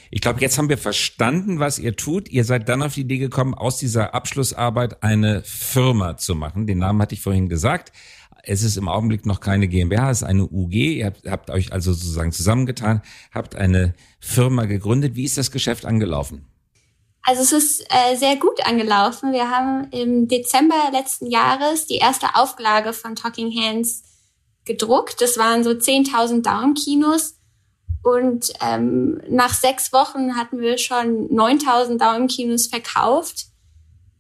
Ich 0.10 0.22
glaube, 0.22 0.42
jetzt 0.42 0.58
haben 0.60 0.70
wir 0.70 0.78
verstanden, 0.78 1.60
was 1.60 1.80
ihr 1.80 1.96
tut. 1.96 2.30
Ihr 2.30 2.46
seid 2.46 2.70
dann 2.70 2.84
auf 2.84 2.94
die 2.94 3.02
Idee 3.02 3.18
gekommen, 3.18 3.56
aus 3.56 3.78
dieser 3.78 4.14
Abschlussarbeit 4.14 5.02
eine 5.02 5.42
Firma 5.44 6.18
zu 6.18 6.36
machen. 6.36 6.68
Den 6.68 6.78
Namen 6.78 7.02
hatte 7.02 7.16
ich 7.16 7.22
vorhin 7.22 7.50
gesagt. 7.50 7.92
Es 8.44 8.62
ist 8.62 8.78
im 8.78 8.88
Augenblick 8.88 9.26
noch 9.26 9.40
keine 9.40 9.68
GmbH, 9.68 10.12
es 10.12 10.22
ist 10.22 10.28
eine 10.28 10.44
UG. 10.44 10.74
Ihr 10.74 11.06
habt, 11.08 11.28
habt 11.28 11.50
euch 11.50 11.74
also 11.74 11.94
sozusagen 11.94 12.32
zusammengetan, 12.32 13.02
habt 13.34 13.56
eine 13.56 13.96
Firma 14.20 14.66
gegründet. 14.66 15.16
Wie 15.16 15.24
ist 15.24 15.38
das 15.38 15.50
Geschäft 15.50 15.86
angelaufen? 15.86 16.46
Also 17.24 17.42
es 17.42 17.52
ist 17.54 17.86
äh, 17.90 18.16
sehr 18.16 18.36
gut 18.36 18.66
angelaufen. 18.68 19.32
Wir 19.32 19.50
haben 19.50 19.88
im 19.92 20.28
Dezember 20.28 20.90
letzten 20.92 21.28
Jahres 21.28 21.88
die 21.88 21.96
erste 21.96 22.36
Auflage 22.36 22.92
von 22.92 23.16
Talking 23.16 23.52
Hands 23.52 24.04
gedruckt. 24.66 25.22
Das 25.22 25.38
waren 25.38 25.64
so 25.64 25.72
10.000 25.72 26.42
Daumenkinos. 26.44 27.40
Und 28.04 28.52
ähm, 28.62 29.22
nach 29.30 29.54
sechs 29.54 29.94
Wochen 29.94 30.36
hatten 30.36 30.60
wir 30.60 30.78
schon 30.78 31.30
9.000 31.30 31.98
Daumenkinos 31.98 32.68
verkauft 32.68 33.46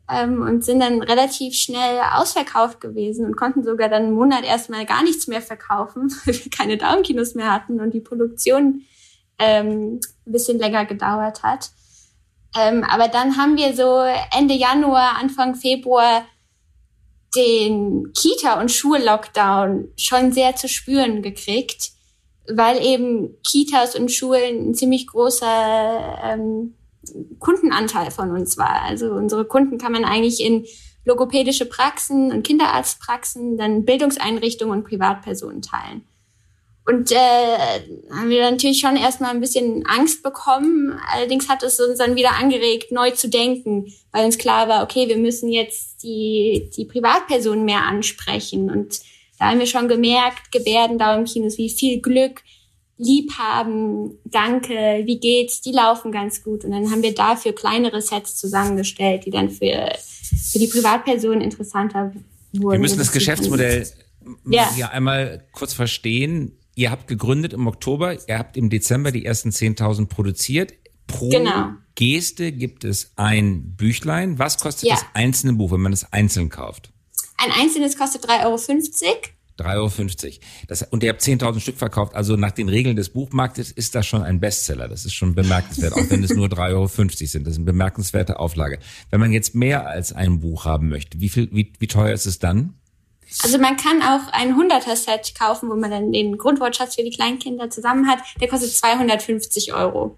ähm, 0.10 0.42
und 0.42 0.64
sind 0.64 0.80
dann 0.80 1.02
relativ 1.02 1.56
schnell 1.56 2.00
ausverkauft 2.14 2.80
gewesen 2.80 3.26
und 3.26 3.36
konnten 3.36 3.66
sogar 3.66 3.90
dann 3.90 4.04
einen 4.04 4.14
Monat 4.14 4.46
erstmal 4.46 4.86
gar 4.86 5.04
nichts 5.04 5.28
mehr 5.28 5.42
verkaufen, 5.42 6.10
weil 6.26 6.36
wir 6.36 6.50
keine 6.50 6.78
Daumenkinos 6.78 7.36
mehr 7.36 7.52
hatten 7.52 7.82
und 7.82 7.94
die 7.94 8.00
Produktion 8.00 8.84
ähm, 9.38 10.00
ein 10.26 10.32
bisschen 10.32 10.60
länger 10.60 10.86
gedauert 10.86 11.44
hat. 11.44 11.72
Ähm, 12.58 12.84
aber 12.84 13.08
dann 13.08 13.38
haben 13.38 13.58
wir 13.58 13.76
so 13.76 14.04
Ende 14.38 14.54
Januar, 14.54 15.18
Anfang 15.20 15.56
Februar 15.56 16.26
den 17.36 18.14
Kita- 18.14 18.60
und 18.62 18.72
Schullockdown 18.72 19.90
schon 19.98 20.32
sehr 20.32 20.56
zu 20.56 20.68
spüren 20.68 21.22
gekriegt, 21.22 21.92
weil 22.48 22.84
eben 22.86 23.36
Kitas 23.44 23.96
und 23.96 24.12
Schulen 24.12 24.70
ein 24.70 24.76
ziemlich 24.76 25.08
großer 25.08 26.20
ähm, 26.24 26.76
Kundenanteil 27.40 28.12
von 28.12 28.32
uns 28.32 28.58
war. 28.58 28.84
Also 28.84 29.12
unsere 29.12 29.46
Kunden 29.46 29.78
kann 29.78 29.92
man 29.92 30.06
eigentlich 30.06 30.42
in 30.42 30.66
logopädische 31.06 31.66
Praxen 31.66 32.32
und 32.32 32.44
Kinderarztpraxen, 32.44 33.58
dann 33.58 33.84
Bildungseinrichtungen 33.84 34.80
und 34.80 34.88
Privatpersonen 34.88 35.62
teilen. 35.62 36.06
Und 36.86 37.12
äh, 37.12 37.16
haben 38.12 38.30
wir 38.30 38.50
natürlich 38.52 38.80
schon 38.80 38.98
erstmal 38.98 39.32
ein 39.32 39.40
bisschen 39.40 39.86
Angst 39.86 40.22
bekommen. 40.22 41.00
Allerdings 41.14 41.48
hat 41.48 41.64
es 41.64 41.80
uns 41.80 41.98
dann 41.98 42.18
wieder 42.18 42.36
angeregt, 42.36 42.92
neu 42.92 43.12
zu 43.12 43.30
denken, 43.30 43.94
weil 44.12 44.26
uns 44.26 44.38
klar 44.38 44.68
war, 44.68 44.84
okay, 44.84 45.08
wir 45.08 45.18
müssen 45.18 45.50
jetzt 45.50 46.04
die, 46.04 46.70
die 46.76 46.84
Privatpersonen 46.84 47.64
mehr 47.64 47.84
ansprechen. 47.84 48.70
Und 48.70 49.00
da 49.40 49.50
haben 49.50 49.60
wir 49.60 49.66
schon 49.66 49.88
gemerkt, 49.88 50.52
Gebärden 50.52 50.98
da 50.98 51.16
im 51.16 51.24
Kinos, 51.24 51.58
wie 51.58 51.70
viel 51.70 52.02
Glück, 52.02 52.42
Liebhaben, 52.98 54.20
Danke, 54.26 55.04
wie 55.06 55.20
geht's, 55.20 55.62
die 55.62 55.72
laufen 55.72 56.12
ganz 56.12 56.44
gut. 56.44 56.66
Und 56.66 56.72
dann 56.72 56.92
haben 56.92 57.02
wir 57.02 57.16
dafür 57.16 57.54
kleinere 57.56 58.02
Sets 58.02 58.36
zusammengestellt, 58.36 59.26
die 59.26 59.32
dann 59.32 59.50
für, 59.50 59.94
für 60.52 60.60
die 60.60 60.68
Privatpersonen 60.68 61.42
interessanter 61.42 62.14
wurden. 62.52 62.74
Wir 62.74 62.80
müssen 62.80 63.00
das 63.00 63.14
Geschäftsmodell 63.14 63.88
ja. 64.50 64.70
ja 64.76 64.90
einmal 64.90 65.46
kurz 65.54 65.74
verstehen 65.74 66.58
Ihr 66.76 66.92
habt 66.92 67.08
gegründet 67.08 67.54
im 67.54 67.68
Oktober, 67.68 68.18
ihr 68.28 68.40
habt 68.40 68.58
im 68.58 68.70
Dezember 68.70 69.12
die 69.12 69.26
ersten 69.26 69.50
10.000 69.50 70.08
produziert. 70.08 70.74
Pro 71.08 71.30
genau. 71.30 71.72
Geste 71.96 72.52
gibt 72.52 72.84
es 72.84 73.12
ein 73.16 73.76
Büchlein. 73.76 74.40
Was 74.40 74.58
kostet 74.58 74.90
ja. 74.90 74.96
das 74.96 75.06
einzelne 75.14 75.54
Buch, 75.54 75.72
wenn 75.72 75.82
man 75.82 75.94
es 75.94 76.12
einzeln 76.12 76.50
kauft? 76.50 76.92
Ein 77.38 77.52
einzelnes 77.52 77.98
kostet 77.98 78.26
3,50 78.26 78.46
Euro. 78.46 78.56
3,50 79.60 80.26
Euro. 80.26 80.36
Das, 80.68 80.82
und 80.84 81.04
ihr 81.04 81.10
habt 81.10 81.22
10.000 81.22 81.60
Stück 81.60 81.78
verkauft. 81.78 82.16
Also 82.16 82.36
nach 82.36 82.52
den 82.52 82.70
Regeln 82.70 82.96
des 82.96 83.10
Buchmarktes 83.10 83.72
ist 83.72 83.94
das 83.94 84.08
schon 84.08 84.24
ein 84.24 84.40
Bestseller. 84.40 84.88
Das 84.88 85.06
ist 85.06 85.14
schon 85.14 85.36
bemerkenswert, 85.36 85.94
auch 85.94 86.10
wenn 86.10 86.24
es 86.24 86.34
nur 86.34 86.48
3,50 86.48 86.72
Euro 86.72 86.88
sind. 86.88 87.46
Das 87.46 87.54
ist 87.54 87.58
eine 87.58 87.66
bemerkenswerte 87.66 88.40
Auflage. 88.40 88.80
Wenn 89.12 89.20
man 89.20 89.32
jetzt 89.32 89.54
mehr 89.54 89.88
als 89.88 90.14
ein 90.14 90.40
Buch 90.40 90.66
haben 90.66 90.90
möchte, 90.90 91.20
wie, 91.20 91.30
viel, 91.30 91.50
wie, 91.52 91.72
wie 91.78 91.88
teuer 91.88 92.14
ist 92.14 92.26
es 92.26 92.40
dann? 92.40 92.74
Also 93.42 93.58
man 93.58 93.78
kann 93.78 94.02
auch 94.02 94.32
ein 94.32 94.56
100er-Set 94.56 95.34
kaufen, 95.38 95.70
wo 95.70 95.76
man 95.76 95.90
dann 95.90 96.12
den 96.12 96.38
Grundwortschatz 96.38 96.96
für 96.96 97.04
die 97.04 97.10
Kleinkinder 97.10 97.70
zusammen 97.70 98.08
hat. 98.08 98.20
Der 98.40 98.48
kostet 98.48 98.72
250 98.72 99.74
Euro. 99.74 100.18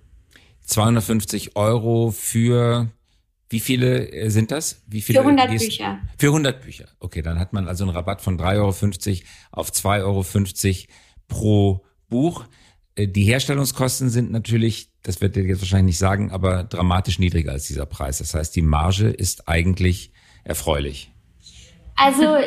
250 0.65 1.55
Euro 1.55 2.11
für 2.11 2.89
wie 3.49 3.59
viele 3.59 4.11
äh, 4.11 4.29
sind 4.29 4.51
das? 4.51 4.81
Wie 4.87 5.01
viele? 5.01 5.19
Für 5.19 5.25
100 5.25 5.49
Bücher. 5.49 5.99
Für 6.17 6.27
100 6.27 6.61
Bücher. 6.61 6.85
Okay, 6.99 7.21
dann 7.21 7.39
hat 7.39 7.53
man 7.53 7.67
also 7.67 7.83
einen 7.83 7.95
Rabatt 7.95 8.21
von 8.21 8.39
3,50 8.39 8.57
Euro 8.57 8.67
auf 9.51 9.69
2,50 9.69 10.03
Euro 10.03 10.25
pro 11.27 11.85
Buch. 12.09 12.45
Äh, 12.95 13.07
die 13.07 13.23
Herstellungskosten 13.23 14.09
sind 14.09 14.31
natürlich, 14.31 14.89
das 15.03 15.21
wird 15.21 15.37
ihr 15.37 15.43
jetzt 15.43 15.61
wahrscheinlich 15.61 15.93
nicht 15.93 15.99
sagen, 15.99 16.31
aber 16.31 16.63
dramatisch 16.63 17.19
niedriger 17.19 17.51
als 17.51 17.67
dieser 17.67 17.85
Preis. 17.85 18.17
Das 18.17 18.33
heißt, 18.33 18.55
die 18.55 18.63
Marge 18.63 19.09
ist 19.09 19.47
eigentlich 19.47 20.11
erfreulich. 20.43 21.11
Also 21.95 22.37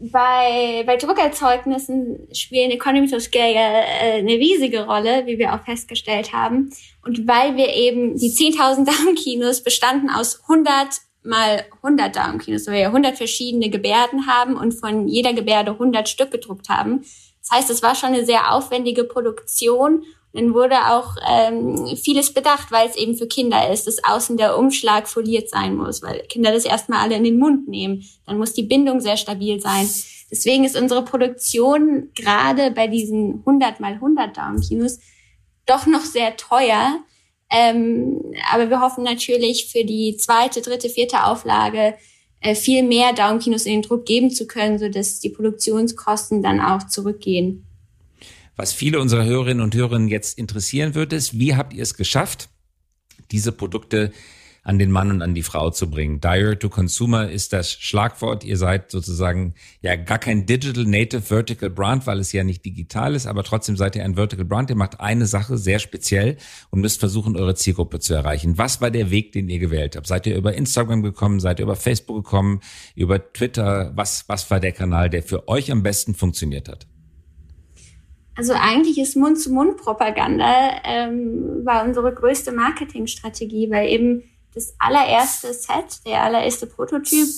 bei, 0.00 0.82
bei 0.86 0.96
Druckerzeugnissen 0.96 2.28
spielen 2.32 2.70
Economies 2.70 3.12
of 3.12 3.22
Scale 3.22 3.54
äh, 3.54 4.18
eine 4.18 4.32
riesige 4.32 4.86
Rolle, 4.86 5.26
wie 5.26 5.38
wir 5.38 5.54
auch 5.54 5.64
festgestellt 5.64 6.32
haben. 6.32 6.70
Und 7.04 7.28
weil 7.28 7.56
wir 7.56 7.74
eben 7.74 8.16
die 8.16 8.30
10.000 8.30 8.84
Daumenkinos 8.98 9.62
bestanden 9.62 10.10
aus 10.10 10.40
100 10.42 10.88
mal 11.22 11.66
100 11.82 12.16
Daumenkinos, 12.16 12.66
weil 12.66 12.76
wir 12.76 12.86
100 12.86 13.16
verschiedene 13.16 13.68
Gebärden 13.68 14.26
haben 14.26 14.56
und 14.56 14.72
von 14.72 15.06
jeder 15.06 15.34
Gebärde 15.34 15.72
100 15.72 16.08
Stück 16.08 16.30
gedruckt 16.30 16.70
haben. 16.70 17.02
Das 17.42 17.50
heißt, 17.52 17.70
es 17.70 17.82
war 17.82 17.94
schon 17.94 18.14
eine 18.14 18.24
sehr 18.24 18.54
aufwendige 18.54 19.04
Produktion 19.04 20.04
dann 20.32 20.54
wurde 20.54 20.76
auch 20.90 21.16
ähm, 21.28 21.96
vieles 21.96 22.32
bedacht, 22.32 22.70
weil 22.70 22.88
es 22.88 22.96
eben 22.96 23.16
für 23.16 23.26
Kinder 23.26 23.70
ist, 23.70 23.86
dass 23.86 24.04
außen 24.04 24.36
der 24.36 24.56
Umschlag 24.56 25.08
foliert 25.08 25.50
sein 25.50 25.74
muss, 25.74 26.02
weil 26.02 26.20
Kinder 26.28 26.52
das 26.52 26.64
erstmal 26.64 27.00
alle 27.00 27.16
in 27.16 27.24
den 27.24 27.38
Mund 27.38 27.68
nehmen. 27.68 28.04
Dann 28.26 28.38
muss 28.38 28.52
die 28.52 28.62
Bindung 28.62 29.00
sehr 29.00 29.16
stabil 29.16 29.60
sein. 29.60 29.88
Deswegen 30.30 30.64
ist 30.64 30.76
unsere 30.76 31.04
Produktion 31.04 32.10
gerade 32.14 32.70
bei 32.70 32.86
diesen 32.86 33.40
100 33.40 33.80
mal 33.80 33.94
100 33.94 34.36
Daumenkinos 34.36 35.00
doch 35.66 35.86
noch 35.86 36.04
sehr 36.04 36.36
teuer. 36.36 37.00
Ähm, 37.50 38.20
aber 38.52 38.70
wir 38.70 38.80
hoffen 38.80 39.02
natürlich 39.02 39.72
für 39.72 39.84
die 39.84 40.16
zweite, 40.16 40.62
dritte, 40.62 40.88
vierte 40.88 41.24
Auflage 41.24 41.94
äh, 42.40 42.54
viel 42.54 42.84
mehr 42.84 43.12
Daumenkinos 43.12 43.66
in 43.66 43.72
den 43.72 43.82
Druck 43.82 44.06
geben 44.06 44.30
zu 44.30 44.46
können, 44.46 44.78
so 44.78 44.88
dass 44.88 45.18
die 45.18 45.30
Produktionskosten 45.30 46.42
dann 46.42 46.60
auch 46.60 46.86
zurückgehen. 46.86 47.66
Was 48.60 48.74
viele 48.74 49.00
unserer 49.00 49.24
Hörerinnen 49.24 49.62
und 49.62 49.74
Hörer 49.74 49.98
jetzt 50.00 50.36
interessieren 50.36 50.94
wird, 50.94 51.14
ist, 51.14 51.38
wie 51.38 51.54
habt 51.54 51.72
ihr 51.72 51.82
es 51.82 51.94
geschafft, 51.94 52.50
diese 53.30 53.52
Produkte 53.52 54.12
an 54.62 54.78
den 54.78 54.90
Mann 54.90 55.10
und 55.10 55.22
an 55.22 55.34
die 55.34 55.42
Frau 55.42 55.70
zu 55.70 55.88
bringen. 55.88 56.20
Direct 56.20 56.60
to 56.60 56.68
Consumer 56.68 57.30
ist 57.30 57.54
das 57.54 57.72
Schlagwort. 57.72 58.44
Ihr 58.44 58.58
seid 58.58 58.90
sozusagen 58.90 59.54
ja 59.80 59.96
gar 59.96 60.18
kein 60.18 60.44
Digital 60.44 60.84
Native 60.84 61.22
Vertical 61.22 61.70
Brand, 61.70 62.06
weil 62.06 62.18
es 62.18 62.32
ja 62.32 62.44
nicht 62.44 62.62
digital 62.62 63.14
ist, 63.14 63.26
aber 63.26 63.44
trotzdem 63.44 63.78
seid 63.78 63.96
ihr 63.96 64.04
ein 64.04 64.16
Vertical 64.16 64.44
Brand. 64.44 64.68
Ihr 64.68 64.76
macht 64.76 65.00
eine 65.00 65.24
Sache 65.24 65.56
sehr 65.56 65.78
speziell 65.78 66.36
und 66.68 66.82
müsst 66.82 67.00
versuchen, 67.00 67.38
eure 67.38 67.54
Zielgruppe 67.54 67.98
zu 67.98 68.12
erreichen. 68.12 68.58
Was 68.58 68.82
war 68.82 68.90
der 68.90 69.10
Weg, 69.10 69.32
den 69.32 69.48
ihr 69.48 69.58
gewählt 69.58 69.96
habt? 69.96 70.06
Seid 70.06 70.26
ihr 70.26 70.36
über 70.36 70.52
Instagram 70.54 71.02
gekommen? 71.02 71.40
Seid 71.40 71.60
ihr 71.60 71.62
über 71.62 71.76
Facebook 71.76 72.24
gekommen? 72.24 72.60
Über 72.94 73.32
Twitter? 73.32 73.92
Was, 73.94 74.28
was 74.28 74.50
war 74.50 74.60
der 74.60 74.72
Kanal, 74.72 75.08
der 75.08 75.22
für 75.22 75.48
euch 75.48 75.72
am 75.72 75.82
besten 75.82 76.14
funktioniert 76.14 76.68
hat? 76.68 76.86
Also 78.40 78.54
eigentlich 78.54 78.96
ist 78.96 79.16
Mund-zu-Mund-Propaganda 79.16 80.80
ähm, 80.84 81.60
war 81.62 81.84
unsere 81.84 82.10
größte 82.14 82.52
Marketingstrategie, 82.52 83.70
weil 83.70 83.90
eben 83.90 84.22
das 84.54 84.72
allererste 84.78 85.52
Set, 85.52 86.06
der 86.06 86.22
allererste 86.22 86.66
Prototyp, 86.66 87.28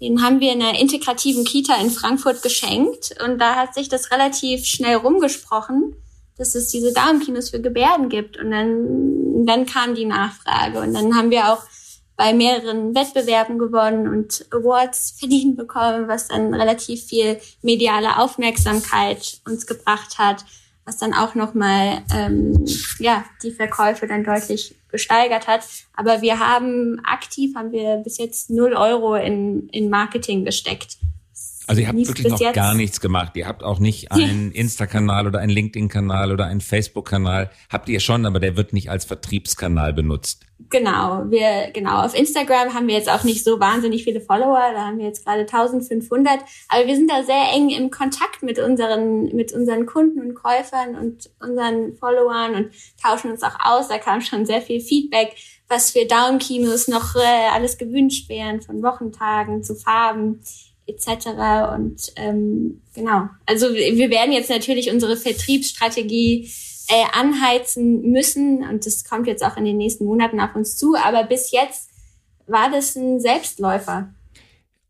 den 0.00 0.20
haben 0.24 0.40
wir 0.40 0.52
in 0.52 0.60
einer 0.60 0.76
integrativen 0.76 1.44
Kita 1.44 1.76
in 1.80 1.90
Frankfurt 1.90 2.42
geschenkt. 2.42 3.14
Und 3.24 3.38
da 3.38 3.54
hat 3.54 3.74
sich 3.74 3.88
das 3.88 4.10
relativ 4.10 4.64
schnell 4.66 4.96
rumgesprochen, 4.96 5.94
dass 6.36 6.56
es 6.56 6.66
diese 6.66 6.92
Daumenkinos 6.92 7.50
für 7.50 7.60
Gebärden 7.60 8.08
gibt. 8.08 8.36
Und 8.36 8.50
dann, 8.50 9.46
dann 9.46 9.66
kam 9.66 9.94
die 9.94 10.04
Nachfrage. 10.04 10.80
Und 10.80 10.94
dann 10.94 11.14
haben 11.14 11.30
wir 11.30 11.52
auch 11.52 11.62
bei 12.20 12.34
mehreren 12.34 12.94
Wettbewerben 12.94 13.58
gewonnen 13.58 14.06
und 14.06 14.44
Awards 14.50 15.16
verliehen 15.18 15.56
bekommen, 15.56 16.06
was 16.06 16.28
dann 16.28 16.52
relativ 16.52 17.04
viel 17.04 17.40
mediale 17.62 18.18
Aufmerksamkeit 18.18 19.40
uns 19.48 19.66
gebracht 19.66 20.18
hat, 20.18 20.44
was 20.84 20.98
dann 20.98 21.14
auch 21.14 21.34
nochmal 21.34 22.02
ähm, 22.14 22.66
ja, 22.98 23.24
die 23.42 23.52
Verkäufe 23.52 24.06
dann 24.06 24.22
deutlich 24.22 24.74
gesteigert 24.90 25.46
hat. 25.46 25.64
Aber 25.96 26.20
wir 26.20 26.38
haben 26.38 27.00
aktiv, 27.04 27.54
haben 27.56 27.72
wir 27.72 27.96
bis 28.04 28.18
jetzt 28.18 28.50
null 28.50 28.74
Euro 28.74 29.14
in, 29.14 29.70
in 29.70 29.88
Marketing 29.88 30.44
gesteckt. 30.44 30.98
Also 31.70 31.82
ihr 31.82 31.88
habt 31.88 31.98
wirklich 31.98 32.26
noch 32.26 32.40
jetzt. 32.40 32.54
gar 32.54 32.74
nichts 32.74 33.00
gemacht. 33.00 33.36
Ihr 33.36 33.46
habt 33.46 33.62
auch 33.62 33.78
nicht 33.78 34.10
einen 34.10 34.50
Insta-Kanal 34.50 35.28
oder 35.28 35.38
einen 35.38 35.52
LinkedIn-Kanal 35.52 36.32
oder 36.32 36.46
einen 36.46 36.60
Facebook-Kanal. 36.60 37.50
Habt 37.70 37.88
ihr 37.88 38.00
schon, 38.00 38.26
aber 38.26 38.40
der 38.40 38.56
wird 38.56 38.72
nicht 38.72 38.90
als 38.90 39.04
Vertriebskanal 39.04 39.92
benutzt. 39.92 40.44
Genau, 40.68 41.24
wir 41.30 41.70
genau 41.72 42.04
auf 42.04 42.14
Instagram 42.14 42.74
haben 42.74 42.88
wir 42.88 42.94
jetzt 42.94 43.08
auch 43.08 43.22
nicht 43.22 43.44
so 43.44 43.60
wahnsinnig 43.60 44.02
viele 44.02 44.20
Follower. 44.20 44.72
Da 44.74 44.86
haben 44.86 44.98
wir 44.98 45.06
jetzt 45.06 45.24
gerade 45.24 45.42
1500. 45.42 46.40
Aber 46.68 46.86
wir 46.86 46.96
sind 46.96 47.08
da 47.08 47.22
sehr 47.22 47.52
eng 47.54 47.70
im 47.70 47.90
Kontakt 47.90 48.42
mit 48.42 48.58
unseren 48.58 49.34
mit 49.34 49.52
unseren 49.52 49.86
Kunden 49.86 50.20
und 50.20 50.34
Käufern 50.34 50.96
und 50.96 51.30
unseren 51.40 51.94
Followern 51.94 52.56
und 52.56 52.70
tauschen 53.02 53.30
uns 53.30 53.44
auch 53.44 53.58
aus. 53.64 53.86
Da 53.86 53.98
kam 53.98 54.20
schon 54.20 54.44
sehr 54.44 54.60
viel 54.60 54.80
Feedback, 54.80 55.36
was 55.68 55.92
für 55.92 56.04
Downkinos 56.04 56.88
noch 56.88 57.14
äh, 57.14 57.48
alles 57.54 57.78
gewünscht 57.78 58.28
wären, 58.28 58.60
von 58.60 58.82
Wochentagen 58.82 59.62
zu 59.62 59.76
Farben 59.76 60.40
etc. 60.90 61.74
Und 61.74 62.12
ähm, 62.16 62.82
genau, 62.94 63.28
also 63.46 63.72
wir 63.72 64.10
werden 64.10 64.32
jetzt 64.32 64.50
natürlich 64.50 64.90
unsere 64.90 65.16
Vertriebsstrategie 65.16 66.50
äh, 66.88 67.18
anheizen 67.18 68.10
müssen 68.10 68.68
und 68.68 68.84
das 68.84 69.04
kommt 69.04 69.26
jetzt 69.26 69.44
auch 69.44 69.56
in 69.56 69.64
den 69.64 69.76
nächsten 69.76 70.04
Monaten 70.04 70.40
auf 70.40 70.54
uns 70.54 70.76
zu. 70.76 70.94
Aber 70.96 71.24
bis 71.24 71.52
jetzt 71.52 71.90
war 72.46 72.70
das 72.70 72.96
ein 72.96 73.20
Selbstläufer. 73.20 74.12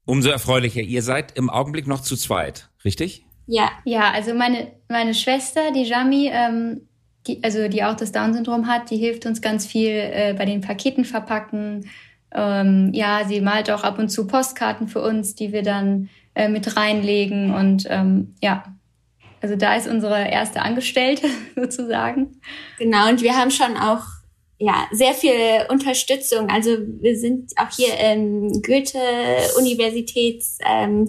Umso 0.06 0.30
erfreulicher. 0.30 0.80
Ihr 0.80 1.02
seid 1.02 1.36
im 1.36 1.50
Augenblick 1.50 1.86
noch 1.86 2.00
zu 2.00 2.16
zweit, 2.16 2.68
richtig? 2.84 3.24
Ja. 3.46 3.70
Ja, 3.84 4.10
also 4.12 4.34
meine, 4.34 4.72
meine 4.88 5.14
Schwester, 5.14 5.72
die 5.72 5.82
Jami, 5.82 6.30
ähm, 6.32 6.88
die, 7.26 7.42
also 7.44 7.68
die 7.68 7.84
auch 7.84 7.96
das 7.96 8.12
Down-Syndrom 8.12 8.66
hat, 8.66 8.90
die 8.90 8.96
hilft 8.96 9.26
uns 9.26 9.42
ganz 9.42 9.66
viel 9.66 9.90
äh, 9.90 10.34
bei 10.36 10.46
den 10.46 10.62
Paketen 10.62 11.04
verpacken, 11.04 11.88
ähm, 12.34 12.90
ja, 12.92 13.24
sie 13.26 13.40
malt 13.40 13.70
auch 13.70 13.82
ab 13.82 13.98
und 13.98 14.08
zu 14.08 14.26
Postkarten 14.26 14.88
für 14.88 15.02
uns, 15.02 15.34
die 15.34 15.52
wir 15.52 15.62
dann 15.62 16.08
äh, 16.34 16.48
mit 16.48 16.76
reinlegen. 16.76 17.54
Und 17.54 17.86
ähm, 17.88 18.34
ja, 18.40 18.64
also 19.40 19.56
da 19.56 19.74
ist 19.74 19.88
unsere 19.88 20.28
erste 20.28 20.62
Angestellte 20.62 21.28
sozusagen. 21.56 22.40
Genau, 22.78 23.08
und 23.08 23.22
wir 23.22 23.36
haben 23.36 23.50
schon 23.50 23.76
auch 23.76 24.02
ja, 24.62 24.86
sehr 24.92 25.14
viel 25.14 25.64
Unterstützung. 25.70 26.50
Also 26.50 26.76
wir 27.00 27.16
sind 27.16 27.52
auch 27.56 27.74
hier 27.74 27.98
im 27.98 28.60
Goethe-Universitäts 28.60 30.58
ähm, 30.62 31.08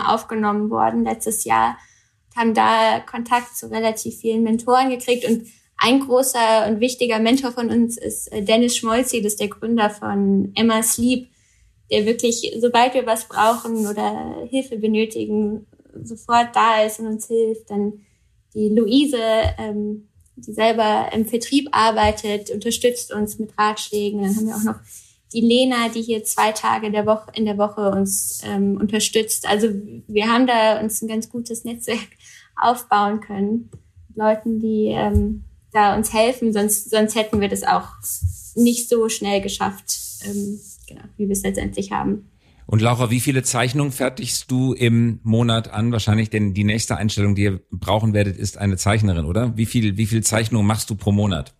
aufgenommen 0.00 0.70
worden 0.70 1.04
letztes 1.04 1.44
Jahr. 1.44 1.76
Haben 2.34 2.54
da 2.54 3.00
Kontakt 3.00 3.54
zu 3.54 3.70
relativ 3.70 4.16
vielen 4.20 4.44
Mentoren 4.44 4.88
gekriegt 4.88 5.26
und 5.26 5.46
ein 5.78 6.00
großer 6.00 6.66
und 6.68 6.80
wichtiger 6.80 7.20
Mentor 7.20 7.52
von 7.52 7.70
uns 7.70 7.96
ist 7.96 8.30
äh, 8.32 8.42
Dennis 8.42 8.76
Schmolzi, 8.76 9.22
das 9.22 9.34
ist 9.34 9.40
der 9.40 9.48
Gründer 9.48 9.90
von 9.90 10.52
Emma 10.54 10.82
Sleep, 10.82 11.28
der 11.90 12.04
wirklich, 12.04 12.52
sobald 12.60 12.94
wir 12.94 13.06
was 13.06 13.28
brauchen 13.28 13.86
oder 13.86 14.46
Hilfe 14.50 14.76
benötigen, 14.76 15.66
sofort 16.02 16.48
da 16.54 16.82
ist 16.82 17.00
und 17.00 17.06
uns 17.06 17.28
hilft. 17.28 17.70
Dann 17.70 18.00
die 18.54 18.68
Luise, 18.68 19.22
ähm, 19.58 20.08
die 20.36 20.52
selber 20.52 21.10
im 21.14 21.26
Vertrieb 21.26 21.68
arbeitet, 21.72 22.50
unterstützt 22.50 23.12
uns 23.12 23.38
mit 23.38 23.56
Ratschlägen. 23.56 24.22
Dann 24.22 24.36
haben 24.36 24.46
wir 24.46 24.56
auch 24.56 24.64
noch 24.64 24.80
die 25.32 25.40
Lena, 25.40 25.88
die 25.88 26.02
hier 26.02 26.24
zwei 26.24 26.52
Tage 26.52 26.90
der 26.90 27.06
Woche, 27.06 27.30
in 27.34 27.44
der 27.44 27.58
Woche 27.58 27.90
uns 27.90 28.40
ähm, 28.44 28.78
unterstützt. 28.80 29.48
Also 29.48 29.68
wir 30.06 30.26
haben 30.26 30.46
da 30.46 30.80
uns 30.80 31.02
ein 31.02 31.08
ganz 31.08 31.28
gutes 31.28 31.64
Netzwerk 31.64 32.08
aufbauen 32.56 33.20
können. 33.20 33.70
Leuten, 34.14 34.58
die 34.58 34.86
ähm, 34.88 35.44
da 35.72 35.94
uns 35.94 36.12
helfen, 36.12 36.52
sonst, 36.52 36.90
sonst 36.90 37.14
hätten 37.14 37.40
wir 37.40 37.48
das 37.48 37.62
auch 37.62 37.88
nicht 38.54 38.88
so 38.88 39.08
schnell 39.08 39.40
geschafft, 39.40 39.98
ähm, 40.24 40.60
genau, 40.86 41.02
wie 41.16 41.26
wir 41.26 41.32
es 41.32 41.42
letztendlich 41.42 41.92
haben. 41.92 42.30
Und 42.66 42.82
Laura, 42.82 43.10
wie 43.10 43.20
viele 43.20 43.42
Zeichnungen 43.42 43.92
fertigst 43.92 44.50
du 44.50 44.74
im 44.74 45.20
Monat 45.22 45.72
an? 45.72 45.90
Wahrscheinlich, 45.90 46.28
denn 46.28 46.52
die 46.52 46.64
nächste 46.64 46.98
Einstellung, 46.98 47.34
die 47.34 47.44
ihr 47.44 47.60
brauchen 47.70 48.12
werdet, 48.12 48.36
ist 48.36 48.58
eine 48.58 48.76
Zeichnerin, 48.76 49.24
oder? 49.24 49.56
Wie 49.56 49.64
viel, 49.64 49.96
wie 49.96 50.04
viel 50.04 50.22
Zeichnungen 50.22 50.66
machst 50.66 50.90
du 50.90 50.94
pro 50.94 51.10
Monat? 51.10 51.54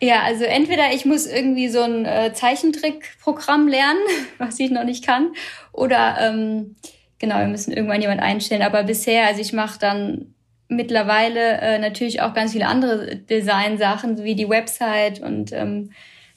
Ja, 0.00 0.22
also 0.22 0.44
entweder 0.44 0.92
ich 0.94 1.04
muss 1.06 1.26
irgendwie 1.26 1.68
so 1.68 1.80
ein 1.80 2.04
äh, 2.04 2.32
Zeichentrickprogramm 2.32 3.66
lernen, 3.66 4.00
was 4.38 4.60
ich 4.60 4.70
noch 4.70 4.84
nicht 4.84 5.04
kann, 5.04 5.32
oder 5.72 6.18
ähm, 6.20 6.76
genau, 7.18 7.38
wir 7.38 7.48
müssen 7.48 7.72
irgendwann 7.72 8.00
jemand 8.00 8.20
einstellen. 8.20 8.62
Aber 8.62 8.84
bisher, 8.84 9.26
also 9.26 9.40
ich 9.40 9.52
mache 9.52 9.80
dann 9.80 10.33
mittlerweile 10.76 11.60
äh, 11.60 11.78
natürlich 11.78 12.20
auch 12.22 12.34
ganz 12.34 12.52
viele 12.52 12.66
andere 12.66 13.16
Designsachen, 13.16 14.22
wie 14.24 14.34
die 14.34 14.48
Website 14.48 15.20
und 15.20 15.52
ähm, 15.52 15.90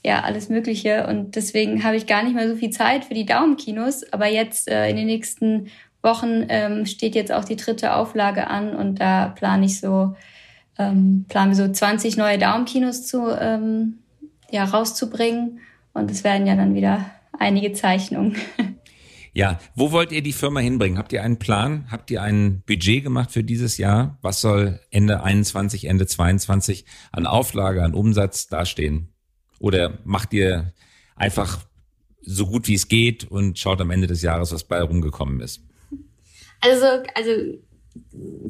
ja, 0.04 0.22
alles 0.22 0.50
Mögliche. 0.50 1.08
Und 1.08 1.36
deswegen 1.36 1.84
habe 1.84 1.98
ich 1.98 2.08
gar 2.08 2.24
nicht 2.24 2.36
mehr 2.36 2.48
so 2.48 2.56
viel 2.56 2.70
Zeit 2.70 3.06
für 3.06 3.14
die 3.14 3.26
Daumenkinos. 3.26 4.12
Aber 4.14 4.28
jetzt 4.28 4.70
äh, 4.70 4.90
in 4.90 4.96
den 4.96 5.08
nächsten 5.08 5.68
Wochen 6.02 6.46
ähm, 6.50 6.86
steht 6.86 7.16
jetzt 7.16 7.32
auch 7.32 7.44
die 7.44 7.56
dritte 7.56 7.96
Auflage 7.96 8.48
an 8.48 8.76
und 8.76 9.00
da 9.00 9.28
plane 9.30 9.66
ich 9.66 9.80
so, 9.80 10.16
ähm, 10.78 11.26
planen 11.28 11.52
wir 11.52 11.56
so 11.56 11.72
20 11.72 12.18
neue 12.18 12.38
Daumenkinos 12.38 13.06
zu, 13.06 13.28
ähm, 13.40 14.00
ja, 14.50 14.64
rauszubringen. 14.64 15.60
Und 15.94 16.12
es 16.12 16.24
werden 16.24 16.48
ja 16.48 16.56
dann 16.56 16.76
wieder 16.76 17.06
einige 17.38 17.74
Zeichnungen. 17.74 18.36
Ja, 19.38 19.60
wo 19.76 19.92
wollt 19.92 20.12
ihr 20.12 20.24
die 20.24 20.34
Firma 20.34 20.62
hinbringen? 20.62 20.98
Habt 20.98 21.14
ihr 21.14 21.22
einen 21.22 21.38
Plan? 21.38 21.86
Habt 21.92 22.10
ihr 22.10 22.24
ein 22.24 22.64
Budget 22.66 23.04
gemacht 23.04 23.30
für 23.30 23.44
dieses 23.44 23.78
Jahr? 23.78 24.18
Was 24.24 24.42
soll 24.42 24.80
Ende 24.90 25.22
21, 25.22 25.86
Ende 25.86 26.08
22 26.08 26.86
an 27.12 27.28
Auflage, 27.28 27.84
an 27.84 27.94
Umsatz 27.94 28.48
dastehen? 28.48 29.14
Oder 29.60 30.00
macht 30.06 30.34
ihr 30.34 30.74
einfach 31.16 31.60
so 32.22 32.48
gut 32.48 32.68
wie 32.68 32.74
es 32.74 32.88
geht 32.88 33.30
und 33.30 33.60
schaut 33.60 33.80
am 33.80 33.92
Ende 33.92 34.08
des 34.08 34.24
Jahres, 34.24 34.52
was 34.52 34.64
bei 34.64 34.82
rumgekommen 34.82 35.40
ist? 35.40 35.62
Also, 36.60 36.88
also 37.14 37.32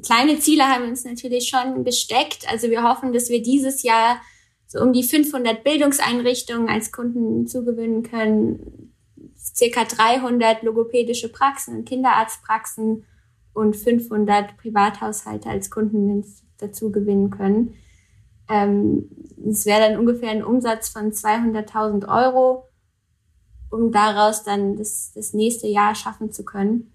kleine 0.06 0.40
Ziele 0.40 0.64
haben 0.64 0.84
wir 0.84 0.90
uns 0.90 1.04
natürlich 1.04 1.50
schon 1.50 1.84
gesteckt. 1.84 2.50
Also 2.50 2.70
wir 2.70 2.84
hoffen, 2.84 3.12
dass 3.12 3.28
wir 3.28 3.44
dieses 3.44 3.84
Jahr 3.84 4.22
so 4.68 4.80
um 4.80 4.94
die 4.94 5.04
500 5.04 5.66
Bildungseinrichtungen 5.66 6.70
als 6.70 6.94
Kunden 6.94 7.46
zugewinnen 7.46 8.04
können, 8.04 8.77
circa 9.38 9.84
300 9.86 10.64
logopädische 10.64 11.30
Praxen 11.30 11.78
und 11.78 11.86
Kinderarztpraxen 11.86 13.06
und 13.54 13.76
500 13.76 14.58
Privathaushalte 14.58 15.50
als 15.50 15.70
Kunden 15.70 16.26
dazu 16.58 16.92
gewinnen 16.92 17.30
können. 17.30 17.76
Ähm, 18.50 19.10
es 19.50 19.66
wäre 19.66 19.82
dann 19.82 20.00
ungefähr 20.00 20.32
ein 20.32 20.44
Umsatz 20.44 20.90
von 20.90 21.12
200.000 21.12 22.08
Euro, 22.08 22.68
um 23.70 23.92
daraus 23.92 24.44
dann 24.44 24.78
das, 24.78 25.12
das 25.14 25.34
nächste 25.34 25.68
Jahr 25.68 25.96
schaffen 25.96 26.32
zu 26.32 26.46
können. 26.46 26.94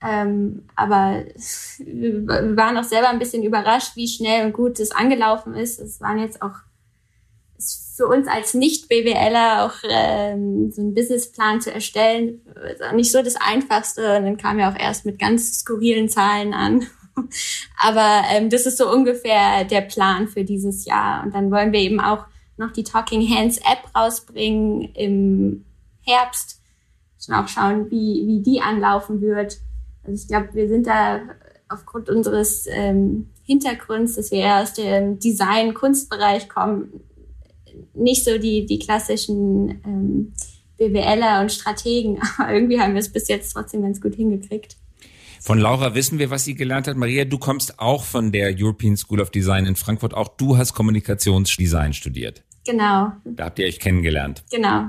Ähm, 0.00 0.68
aber 0.76 1.24
wir 1.78 2.56
waren 2.56 2.76
auch 2.76 2.84
selber 2.84 3.08
ein 3.08 3.18
bisschen 3.18 3.42
überrascht, 3.42 3.96
wie 3.96 4.08
schnell 4.08 4.46
und 4.46 4.52
gut 4.52 4.78
es 4.80 4.92
angelaufen 4.92 5.54
ist. 5.54 5.80
Es 5.80 6.00
waren 6.00 6.18
jetzt 6.18 6.42
auch 6.42 6.54
für 7.96 8.06
uns 8.06 8.28
als 8.28 8.54
Nicht-BWLer 8.54 9.66
auch 9.66 9.74
ähm, 9.88 10.70
so 10.70 10.80
einen 10.80 10.94
Businessplan 10.94 11.60
zu 11.60 11.72
erstellen, 11.72 12.40
ist 12.72 12.82
auch 12.82 12.92
nicht 12.92 13.10
so 13.10 13.22
das 13.22 13.34
Einfachste. 13.36 14.16
Und 14.16 14.24
dann 14.24 14.36
kam 14.36 14.58
ja 14.60 14.70
auch 14.70 14.78
erst 14.78 15.04
mit 15.04 15.18
ganz 15.18 15.60
skurrilen 15.60 16.08
Zahlen 16.08 16.54
an. 16.54 16.86
Aber 17.82 18.22
ähm, 18.30 18.50
das 18.50 18.66
ist 18.66 18.78
so 18.78 18.90
ungefähr 18.90 19.64
der 19.64 19.80
Plan 19.80 20.28
für 20.28 20.44
dieses 20.44 20.84
Jahr. 20.84 21.24
Und 21.24 21.34
dann 21.34 21.50
wollen 21.50 21.72
wir 21.72 21.80
eben 21.80 22.00
auch 22.00 22.26
noch 22.56 22.72
die 22.72 22.84
Talking 22.84 23.28
Hands 23.28 23.58
App 23.58 23.94
rausbringen 23.96 24.94
im 24.94 25.64
Herbst. 26.02 26.60
Und 27.26 27.34
auch 27.34 27.48
schauen, 27.48 27.90
wie, 27.90 28.24
wie 28.26 28.42
die 28.42 28.60
anlaufen 28.60 29.20
wird. 29.20 29.58
Also 30.04 30.22
ich 30.22 30.28
glaube, 30.28 30.50
wir 30.54 30.68
sind 30.68 30.86
da 30.86 31.20
aufgrund 31.68 32.08
unseres 32.08 32.66
ähm, 32.70 33.30
Hintergrunds, 33.42 34.14
dass 34.14 34.30
wir 34.30 34.46
aus 34.56 34.72
dem 34.74 35.18
Design-Kunstbereich 35.18 36.48
kommen, 36.48 37.07
nicht 37.98 38.24
so 38.24 38.38
die, 38.38 38.66
die 38.66 38.78
klassischen 38.78 39.80
ähm, 39.84 40.32
BWLer 40.78 41.40
und 41.40 41.52
Strategen, 41.52 42.18
aber 42.38 42.52
irgendwie 42.52 42.80
haben 42.80 42.94
wir 42.94 43.00
es 43.00 43.12
bis 43.12 43.28
jetzt 43.28 43.52
trotzdem 43.52 43.82
ganz 43.82 44.00
gut 44.00 44.14
hingekriegt. 44.14 44.76
Von 45.40 45.58
Laura 45.58 45.94
wissen 45.94 46.18
wir, 46.18 46.30
was 46.30 46.44
sie 46.44 46.54
gelernt 46.54 46.88
hat. 46.88 46.96
Maria, 46.96 47.24
du 47.24 47.38
kommst 47.38 47.78
auch 47.78 48.04
von 48.04 48.32
der 48.32 48.54
European 48.58 48.96
School 48.96 49.20
of 49.20 49.30
Design 49.30 49.66
in 49.66 49.76
Frankfurt. 49.76 50.12
Auch 50.12 50.28
du 50.36 50.56
hast 50.56 50.74
Kommunikationsdesign 50.74 51.92
studiert. 51.92 52.42
Genau. 52.66 53.12
Da 53.24 53.44
habt 53.44 53.58
ihr 53.58 53.66
euch 53.66 53.78
kennengelernt. 53.78 54.44
Genau. 54.50 54.84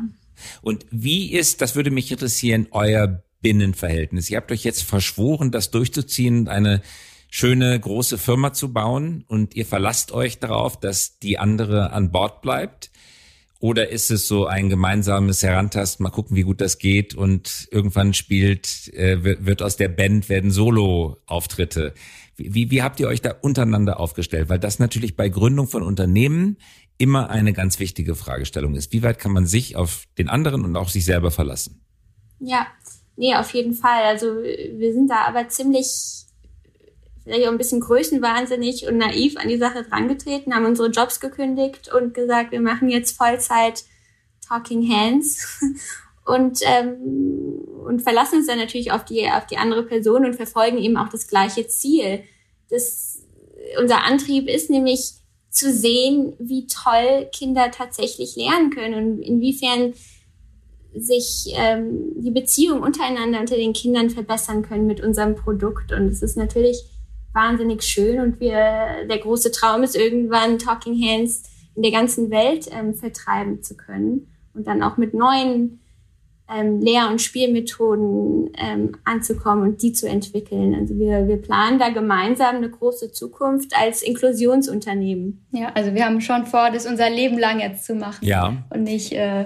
Und 0.61 0.85
wie 0.89 1.31
ist, 1.31 1.61
das 1.61 1.75
würde 1.75 1.91
mich 1.91 2.11
interessieren, 2.11 2.67
euer 2.71 3.23
Binnenverhältnis? 3.41 4.29
Ihr 4.29 4.37
habt 4.37 4.51
euch 4.51 4.63
jetzt 4.63 4.83
verschworen, 4.83 5.51
das 5.51 5.71
durchzuziehen, 5.71 6.47
eine 6.47 6.81
schöne 7.29 7.79
große 7.79 8.17
Firma 8.17 8.53
zu 8.53 8.73
bauen 8.73 9.23
und 9.27 9.55
ihr 9.55 9.65
verlasst 9.65 10.11
euch 10.11 10.39
darauf, 10.39 10.79
dass 10.79 11.19
die 11.19 11.37
andere 11.37 11.91
an 11.91 12.11
Bord 12.11 12.41
bleibt? 12.41 12.88
Oder 13.59 13.89
ist 13.89 14.09
es 14.09 14.27
so 14.27 14.45
ein 14.45 14.69
gemeinsames 14.69 15.43
Herantasten, 15.43 16.03
mal 16.03 16.11
gucken, 16.11 16.37
wie 16.37 16.43
gut 16.43 16.61
das 16.61 16.77
geht 16.77 17.13
und 17.13 17.67
irgendwann 17.71 18.13
spielt, 18.13 18.93
äh, 18.93 19.21
wird, 19.21 19.61
aus 19.61 19.75
der 19.75 19.89
Band, 19.89 20.29
werden 20.29 20.49
Solo-Auftritte. 20.49 21.93
Wie, 22.37 22.71
wie 22.71 22.81
habt 22.81 23.01
ihr 23.01 23.09
euch 23.09 23.21
da 23.21 23.35
untereinander 23.41 23.99
aufgestellt? 23.99 24.47
Weil 24.47 24.59
das 24.59 24.79
natürlich 24.79 25.17
bei 25.17 25.27
Gründung 25.27 25.67
von 25.67 25.83
Unternehmen 25.83 26.57
immer 26.97 27.29
eine 27.29 27.51
ganz 27.51 27.79
wichtige 27.79 28.15
Fragestellung 28.15 28.75
ist. 28.75 28.93
Wie 28.93 29.03
weit 29.03 29.19
kann 29.19 29.33
man 29.33 29.45
sich 29.45 29.75
auf 29.75 30.05
den 30.17 30.29
anderen 30.29 30.63
und 30.63 30.77
auch 30.77 30.89
sich 30.89 31.03
selber 31.03 31.29
verlassen? 31.29 31.81
Ja, 32.39 32.67
nee, 33.17 33.35
auf 33.35 33.53
jeden 33.53 33.73
Fall. 33.73 34.03
Also 34.03 34.27
wir 34.27 34.93
sind 34.93 35.09
da 35.09 35.25
aber 35.25 35.49
ziemlich 35.49 36.18
auch 37.31 37.51
ein 37.51 37.57
bisschen 37.57 37.81
größenwahnsinnig 37.81 38.87
und 38.87 38.97
naiv 38.97 39.37
an 39.37 39.47
die 39.47 39.57
Sache 39.57 39.83
drangetreten, 39.83 40.53
haben 40.53 40.65
unsere 40.65 40.89
Jobs 40.89 41.19
gekündigt 41.19 41.91
und 41.93 42.13
gesagt, 42.13 42.51
wir 42.51 42.61
machen 42.61 42.89
jetzt 42.89 43.17
Vollzeit 43.17 43.83
Talking 44.47 44.89
Hands 44.91 45.61
und, 46.25 46.59
ähm, 46.63 47.61
und 47.85 48.01
verlassen 48.01 48.39
uns 48.39 48.47
dann 48.47 48.59
natürlich 48.59 48.91
auf 48.91 49.05
die, 49.05 49.29
auf 49.29 49.45
die 49.47 49.57
andere 49.57 49.83
Person 49.83 50.25
und 50.25 50.35
verfolgen 50.35 50.77
eben 50.77 50.97
auch 50.97 51.09
das 51.09 51.27
gleiche 51.27 51.67
Ziel. 51.67 52.23
Das, 52.69 53.23
unser 53.79 54.03
Antrieb 54.03 54.47
ist 54.47 54.69
nämlich 54.69 55.13
zu 55.49 55.71
sehen, 55.71 56.33
wie 56.39 56.67
toll 56.67 57.27
Kinder 57.33 57.71
tatsächlich 57.71 58.35
lernen 58.35 58.69
können 58.69 58.93
und 58.93 59.21
inwiefern 59.21 59.93
sich 60.95 61.53
ähm, 61.55 62.13
die 62.15 62.31
Beziehung 62.31 62.81
untereinander 62.81 63.39
unter 63.39 63.55
den 63.55 63.73
Kindern 63.73 64.09
verbessern 64.09 64.63
können 64.63 64.87
mit 64.87 65.01
unserem 65.01 65.35
Produkt. 65.35 65.91
Und 65.91 66.07
es 66.07 66.21
ist 66.21 66.37
natürlich 66.37 66.83
wahnsinnig 67.33 67.83
schön 67.83 68.19
und 68.19 68.39
wir, 68.39 69.05
der 69.09 69.17
große 69.19 69.51
Traum 69.51 69.83
ist 69.83 69.95
irgendwann 69.95 70.59
Talking 70.59 70.99
Hands 71.01 71.43
in 71.75 71.83
der 71.83 71.91
ganzen 71.91 72.29
Welt 72.31 72.67
ähm, 72.71 72.95
vertreiben 72.95 73.61
zu 73.61 73.77
können 73.77 74.27
und 74.53 74.67
dann 74.67 74.83
auch 74.83 74.97
mit 74.97 75.13
neuen 75.13 75.79
ähm, 76.51 76.81
Lehr- 76.81 77.09
und 77.09 77.21
Spielmethoden 77.21 78.51
ähm, 78.57 78.93
anzukommen 79.03 79.63
und 79.63 79.81
die 79.81 79.93
zu 79.93 80.07
entwickeln. 80.07 80.73
Also 80.73 80.97
wir, 80.97 81.27
wir 81.27 81.37
planen 81.37 81.77
da 81.77 81.89
gemeinsam 81.89 82.55
eine 82.55 82.69
große 82.69 83.11
Zukunft 83.11 83.73
als 83.79 84.01
Inklusionsunternehmen. 84.01 85.45
Ja, 85.51 85.71
also 85.75 85.93
wir 85.93 86.05
haben 86.05 86.21
schon 86.21 86.45
vor, 86.45 86.71
das 86.71 86.87
unser 86.87 87.09
Leben 87.09 87.37
lang 87.37 87.59
jetzt 87.59 87.85
zu 87.85 87.93
machen. 87.93 88.25
Ja. 88.25 88.63
Und 88.71 88.83
nicht 88.83 89.11
äh, 89.13 89.45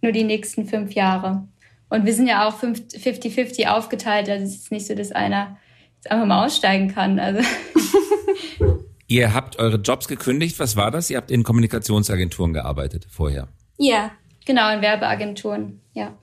nur 0.00 0.12
die 0.12 0.24
nächsten 0.24 0.66
fünf 0.66 0.92
Jahre. 0.92 1.48
Und 1.88 2.06
wir 2.06 2.14
sind 2.14 2.28
ja 2.28 2.48
auch 2.48 2.62
50-50 2.62 3.66
aufgeteilt. 3.68 4.28
Also 4.28 4.44
es 4.44 4.54
ist 4.54 4.72
nicht 4.72 4.86
so, 4.86 4.94
dass 4.94 5.12
einer 5.12 5.56
einfach 6.10 6.26
mal 6.26 6.44
aussteigen 6.44 6.88
kann. 6.88 7.18
Also. 7.18 7.40
Ihr 9.06 9.34
habt 9.34 9.58
eure 9.58 9.76
Jobs 9.76 10.08
gekündigt. 10.08 10.58
Was 10.58 10.76
war 10.76 10.90
das? 10.90 11.10
Ihr 11.10 11.16
habt 11.16 11.30
in 11.30 11.42
Kommunikationsagenturen 11.42 12.52
gearbeitet 12.52 13.06
vorher. 13.10 13.48
Ja. 13.78 14.10
Genau, 14.46 14.72
in 14.74 14.82
Werbeagenturen, 14.82 15.80
ja. 15.94 16.18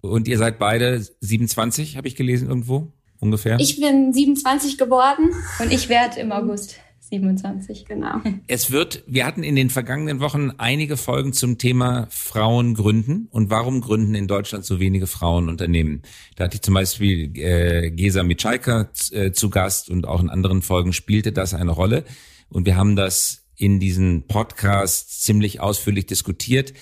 Und 0.00 0.26
ihr 0.26 0.36
seid 0.36 0.58
beide 0.58 1.06
27, 1.20 1.96
habe 1.96 2.08
ich 2.08 2.16
gelesen 2.16 2.48
irgendwo 2.48 2.92
ungefähr? 3.20 3.58
Ich 3.60 3.80
bin 3.80 4.12
27 4.12 4.78
geworden. 4.78 5.30
Und 5.60 5.72
ich 5.72 5.88
werde 5.88 6.18
im 6.20 6.32
August 6.32 6.76
27, 7.12 7.84
genau. 7.84 8.22
Es 8.46 8.70
wird, 8.70 9.04
wir 9.06 9.26
hatten 9.26 9.42
in 9.42 9.54
den 9.54 9.68
vergangenen 9.68 10.20
Wochen 10.20 10.52
einige 10.56 10.96
Folgen 10.96 11.34
zum 11.34 11.58
Thema 11.58 12.06
Frauen 12.08 12.72
gründen 12.72 13.28
und 13.30 13.50
warum 13.50 13.82
gründen 13.82 14.14
in 14.14 14.26
Deutschland 14.26 14.64
so 14.64 14.80
wenige 14.80 15.06
Frauen 15.06 15.50
Unternehmen. 15.50 16.02
Da 16.36 16.44
hatte 16.44 16.54
ich 16.54 16.62
zum 16.62 16.72
Beispiel 16.72 17.36
äh, 17.36 17.90
Gesa 17.90 18.22
Mitschaika 18.22 18.88
äh, 19.10 19.32
zu 19.32 19.50
Gast 19.50 19.90
und 19.90 20.08
auch 20.08 20.22
in 20.22 20.30
anderen 20.30 20.62
Folgen 20.62 20.94
spielte 20.94 21.32
das 21.32 21.52
eine 21.52 21.72
Rolle. 21.72 22.04
Und 22.48 22.64
wir 22.64 22.76
haben 22.76 22.96
das 22.96 23.44
in 23.56 23.78
diesen 23.78 24.26
Podcasts 24.26 25.20
ziemlich 25.20 25.60
ausführlich 25.60 26.06
diskutiert, 26.06 26.72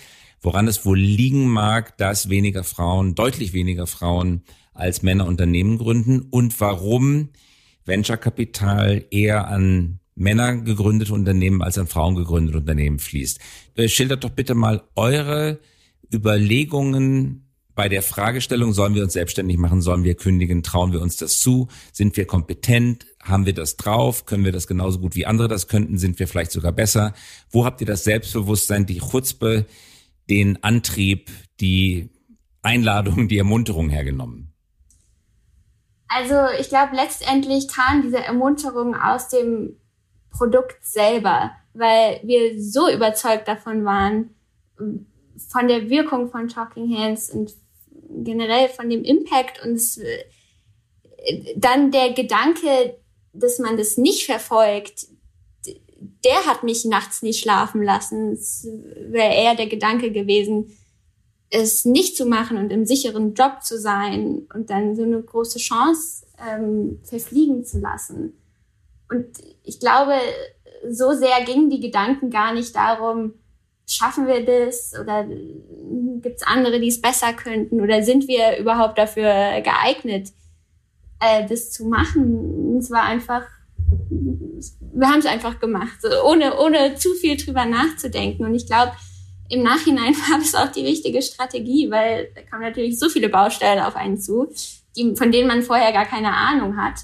woran 0.40 0.68
es 0.68 0.86
wohl 0.86 0.98
liegen 0.98 1.48
mag, 1.48 1.98
dass 1.98 2.28
weniger 2.28 2.62
Frauen, 2.62 3.16
deutlich 3.16 3.52
weniger 3.52 3.88
Frauen 3.88 4.42
als 4.74 5.02
Männer 5.02 5.26
Unternehmen 5.26 5.76
gründen 5.76 6.20
und 6.20 6.60
warum 6.60 7.30
Venture 7.84 8.16
Kapital 8.16 9.04
eher 9.10 9.48
an 9.48 9.99
Männer 10.20 10.56
gegründete 10.56 11.14
Unternehmen 11.14 11.62
als 11.62 11.78
an 11.78 11.87
Frauen 11.87 12.14
gegründete 12.14 12.59
Unternehmen 12.59 12.98
fließt. 12.98 13.40
Äh, 13.74 13.88
schildert 13.88 14.22
doch 14.22 14.30
bitte 14.30 14.54
mal 14.54 14.83
eure 14.94 15.59
Überlegungen 16.12 17.46
bei 17.74 17.88
der 17.88 18.02
Fragestellung, 18.02 18.74
sollen 18.74 18.94
wir 18.94 19.02
uns 19.02 19.14
selbstständig 19.14 19.56
machen, 19.56 19.80
sollen 19.80 20.04
wir 20.04 20.14
kündigen, 20.14 20.62
trauen 20.62 20.92
wir 20.92 21.00
uns 21.00 21.16
das 21.16 21.38
zu, 21.38 21.68
sind 21.92 22.16
wir 22.18 22.26
kompetent, 22.26 23.06
haben 23.22 23.46
wir 23.46 23.54
das 23.54 23.76
drauf, 23.76 24.26
können 24.26 24.44
wir 24.44 24.52
das 24.52 24.66
genauso 24.66 24.98
gut 24.98 25.14
wie 25.14 25.24
andere 25.24 25.48
das 25.48 25.68
könnten, 25.68 25.96
sind 25.96 26.18
wir 26.18 26.28
vielleicht 26.28 26.52
sogar 26.52 26.72
besser? 26.72 27.14
Wo 27.50 27.64
habt 27.64 27.80
ihr 27.80 27.87
das 27.87 28.04
Selbstbewusstsein, 28.04 28.85
die 28.85 28.98
Chutzpe, 28.98 29.64
den 30.28 30.62
Antrieb, 30.62 31.30
die 31.61 32.11
Einladung, 32.61 33.28
die 33.28 33.38
Ermunterung 33.38 33.88
hergenommen? 33.88 34.52
Also 36.09 36.35
ich 36.61 36.68
glaube, 36.68 36.96
letztendlich 36.96 37.68
kam 37.68 38.02
diese 38.02 38.18
Ermunterung 38.18 38.94
aus 38.94 39.28
dem 39.28 39.79
Produkt 40.30 40.84
selber, 40.84 41.52
weil 41.74 42.20
wir 42.22 42.62
so 42.62 42.90
überzeugt 42.90 43.48
davon 43.48 43.84
waren, 43.84 44.34
von 44.76 45.68
der 45.68 45.88
Wirkung 45.88 46.28
von 46.30 46.48
Talking 46.48 46.96
Hands 46.96 47.30
und 47.30 47.54
generell 48.08 48.68
von 48.68 48.90
dem 48.90 49.04
Impact 49.04 49.64
und 49.64 49.74
es, 49.74 50.00
dann 51.56 51.90
der 51.90 52.12
Gedanke, 52.12 52.96
dass 53.32 53.58
man 53.58 53.76
das 53.76 53.96
nicht 53.96 54.26
verfolgt, 54.26 55.06
der 56.24 56.46
hat 56.46 56.62
mich 56.62 56.84
nachts 56.84 57.22
nicht 57.22 57.40
schlafen 57.40 57.82
lassen. 57.82 58.32
Es 58.32 58.66
wäre 58.66 59.34
eher 59.34 59.54
der 59.54 59.66
Gedanke 59.66 60.10
gewesen, 60.10 60.76
es 61.50 61.84
nicht 61.84 62.16
zu 62.16 62.26
machen 62.26 62.56
und 62.56 62.70
im 62.70 62.86
sicheren 62.86 63.34
Job 63.34 63.62
zu 63.62 63.78
sein 63.78 64.46
und 64.54 64.70
dann 64.70 64.96
so 64.96 65.02
eine 65.02 65.20
große 65.20 65.58
Chance 65.58 66.24
ähm, 66.38 67.00
verfliegen 67.02 67.64
zu 67.64 67.80
lassen. 67.80 68.39
Und 69.11 69.27
ich 69.64 69.81
glaube, 69.81 70.14
so 70.88 71.12
sehr 71.12 71.44
gingen 71.44 71.68
die 71.68 71.81
Gedanken 71.81 72.31
gar 72.31 72.55
nicht 72.55 72.75
darum, 72.75 73.35
schaffen 73.87 74.27
wir 74.27 74.44
das 74.44 74.94
oder 74.99 75.25
gibt 75.25 76.37
es 76.37 76.46
andere, 76.46 76.79
die 76.81 76.88
es 76.88 77.01
besser 77.01 77.33
könnten 77.33 77.81
oder 77.81 78.03
sind 78.03 78.29
wir 78.29 78.59
überhaupt 78.59 78.99
dafür 78.99 79.61
geeignet, 79.62 80.29
äh, 81.20 81.46
das 81.49 81.73
zu 81.73 81.87
machen. 81.87 82.77
Es 82.79 82.90
war 82.90 83.03
einfach, 83.03 83.42
wir 84.09 85.09
haben 85.09 85.18
es 85.18 85.27
einfach 85.27 85.59
gemacht, 85.59 86.01
so, 86.01 86.09
ohne, 86.25 86.59
ohne 86.59 86.94
zu 86.94 87.14
viel 87.14 87.37
drüber 87.37 87.64
nachzudenken. 87.64 88.44
Und 88.44 88.55
ich 88.55 88.66
glaube, 88.66 88.92
im 89.49 89.62
Nachhinein 89.62 90.14
war 90.31 90.38
das 90.38 90.55
auch 90.55 90.73
die 90.73 90.87
richtige 90.87 91.20
Strategie, 91.20 91.90
weil 91.90 92.31
da 92.35 92.42
kamen 92.42 92.62
natürlich 92.62 92.99
so 92.99 93.09
viele 93.09 93.29
Baustellen 93.29 93.81
auf 93.81 93.96
einen 93.96 94.18
zu, 94.18 94.53
die, 94.96 95.16
von 95.16 95.33
denen 95.33 95.49
man 95.49 95.62
vorher 95.62 95.92
gar 95.92 96.07
keine 96.07 96.33
Ahnung 96.33 96.77
hat. 96.77 96.94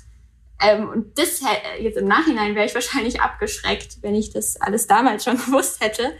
Ähm, 0.60 0.88
und 0.88 1.18
das 1.18 1.42
jetzt 1.80 1.98
im 1.98 2.08
Nachhinein 2.08 2.54
wäre 2.54 2.66
ich 2.66 2.74
wahrscheinlich 2.74 3.20
abgeschreckt, 3.20 3.98
wenn 4.02 4.14
ich 4.14 4.30
das 4.30 4.60
alles 4.60 4.86
damals 4.86 5.24
schon 5.24 5.36
gewusst 5.46 5.80
hätte. 5.80 6.12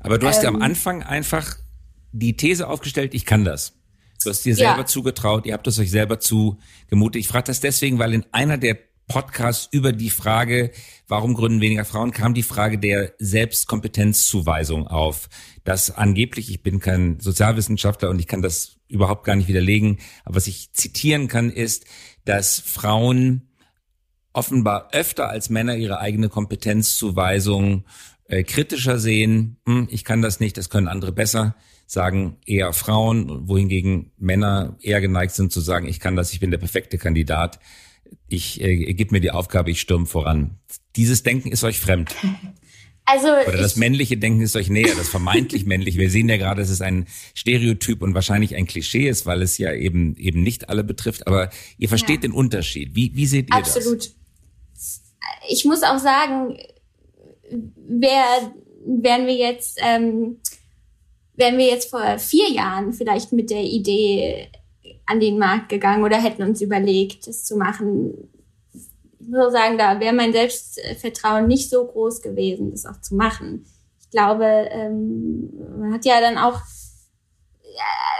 Aber 0.00 0.18
du 0.18 0.26
hast 0.26 0.38
ähm, 0.38 0.42
ja 0.42 0.48
am 0.48 0.56
ähm, 0.56 0.62
Anfang 0.62 1.02
einfach 1.02 1.56
die 2.12 2.36
These 2.36 2.68
aufgestellt, 2.68 3.14
ich 3.14 3.26
kann 3.26 3.44
das. 3.44 3.74
Du 4.22 4.30
hast 4.30 4.44
dir 4.44 4.54
selber 4.54 4.80
ja. 4.80 4.86
zugetraut, 4.86 5.46
ihr 5.46 5.54
habt 5.54 5.66
es 5.66 5.78
euch 5.78 5.90
selber 5.90 6.20
zugemutet. 6.20 7.20
Ich 7.20 7.28
frage 7.28 7.44
das 7.44 7.60
deswegen, 7.60 7.98
weil 7.98 8.14
in 8.14 8.24
einer 8.30 8.56
der 8.56 8.78
Podcasts 9.08 9.68
über 9.72 9.92
die 9.92 10.10
Frage, 10.10 10.70
warum 11.08 11.34
gründen 11.34 11.60
weniger 11.60 11.84
Frauen, 11.84 12.12
kam 12.12 12.34
die 12.34 12.42
Frage 12.42 12.78
der 12.78 13.12
Selbstkompetenzzuweisung 13.18 14.86
auf. 14.86 15.28
Dass 15.64 15.90
angeblich, 15.90 16.50
ich 16.50 16.62
bin 16.62 16.80
kein 16.80 17.18
Sozialwissenschaftler 17.20 18.10
und 18.10 18.20
ich 18.20 18.26
kann 18.26 18.42
das 18.42 18.76
überhaupt 18.88 19.24
gar 19.24 19.36
nicht 19.36 19.48
widerlegen, 19.48 19.98
aber 20.24 20.36
was 20.36 20.46
ich 20.46 20.72
zitieren 20.72 21.28
kann, 21.28 21.50
ist, 21.50 21.84
dass 22.24 22.60
Frauen 22.60 23.51
offenbar 24.32 24.88
öfter 24.92 25.28
als 25.28 25.50
Männer 25.50 25.76
ihre 25.76 25.98
eigene 26.00 26.28
Kompetenzzuweisung 26.28 27.84
äh, 28.26 28.42
kritischer 28.42 28.98
sehen. 28.98 29.58
Hm, 29.66 29.88
ich 29.90 30.04
kann 30.04 30.22
das 30.22 30.40
nicht, 30.40 30.56
das 30.56 30.70
können 30.70 30.88
andere 30.88 31.12
besser 31.12 31.54
sagen 31.86 32.38
eher 32.46 32.72
Frauen, 32.72 33.48
wohingegen 33.48 34.12
Männer 34.16 34.76
eher 34.80 35.02
geneigt 35.02 35.34
sind 35.34 35.52
zu 35.52 35.60
sagen, 35.60 35.86
ich 35.86 36.00
kann 36.00 36.16
das, 36.16 36.32
ich 36.32 36.40
bin 36.40 36.50
der 36.50 36.56
perfekte 36.56 36.96
Kandidat 36.96 37.58
ich 38.28 38.60
äh, 38.60 38.94
gib 38.94 39.12
mir 39.12 39.20
die 39.20 39.30
Aufgabe, 39.30 39.70
ich 39.70 39.80
stürme 39.80 40.06
voran. 40.06 40.58
Dieses 40.96 41.22
Denken 41.22 41.50
ist 41.50 41.64
euch 41.64 41.80
fremd. 41.80 42.14
Also 43.04 43.26
Oder 43.26 43.56
das 43.56 43.74
männliche 43.74 44.16
Denken 44.16 44.42
ist 44.42 44.54
euch 44.54 44.70
näher, 44.70 44.94
das 44.96 45.08
vermeintlich 45.08 45.66
männliche. 45.66 45.98
Wir 45.98 46.08
sehen 46.08 46.28
ja 46.28 46.36
gerade, 46.36 46.62
dass 46.62 46.70
es 46.70 46.80
ein 46.80 47.08
Stereotyp 47.34 48.00
und 48.00 48.14
wahrscheinlich 48.14 48.54
ein 48.54 48.64
Klischee 48.64 49.08
ist, 49.08 49.26
weil 49.26 49.42
es 49.42 49.58
ja 49.58 49.72
eben 49.72 50.16
eben 50.18 50.44
nicht 50.44 50.68
alle 50.68 50.84
betrifft. 50.84 51.26
Aber 51.26 51.50
ihr 51.78 51.88
versteht 51.88 52.22
ja. 52.22 52.28
den 52.28 52.30
Unterschied. 52.30 52.94
Wie, 52.94 53.10
wie 53.16 53.26
seht 53.26 53.50
ihr 53.50 53.56
Absolut. 53.56 53.76
das? 53.76 54.06
Absolut. 54.06 54.21
Ich 55.48 55.64
muss 55.64 55.82
auch 55.82 55.98
sagen, 55.98 56.56
wer, 57.76 58.24
wären 58.84 59.26
wir 59.26 59.34
jetzt, 59.34 59.78
ähm, 59.82 60.40
wären 61.34 61.58
wir 61.58 61.66
jetzt 61.66 61.90
vor 61.90 62.18
vier 62.18 62.50
Jahren 62.50 62.92
vielleicht 62.92 63.32
mit 63.32 63.50
der 63.50 63.62
Idee 63.62 64.50
an 65.06 65.20
den 65.20 65.38
Markt 65.38 65.68
gegangen 65.68 66.04
oder 66.04 66.16
hätten 66.16 66.42
uns 66.42 66.60
überlegt, 66.60 67.26
das 67.26 67.44
zu 67.44 67.56
machen. 67.56 68.30
Ich 68.72 69.28
muss 69.28 69.52
sagen, 69.52 69.78
da 69.78 70.00
wäre 70.00 70.14
mein 70.14 70.32
Selbstvertrauen 70.32 71.46
nicht 71.46 71.70
so 71.70 71.86
groß 71.86 72.22
gewesen, 72.22 72.70
das 72.70 72.86
auch 72.86 73.00
zu 73.00 73.14
machen. 73.14 73.66
Ich 74.00 74.10
glaube, 74.10 74.44
ähm, 74.44 75.50
man 75.78 75.92
hat 75.92 76.04
ja 76.04 76.20
dann 76.20 76.38
auch, 76.38 76.60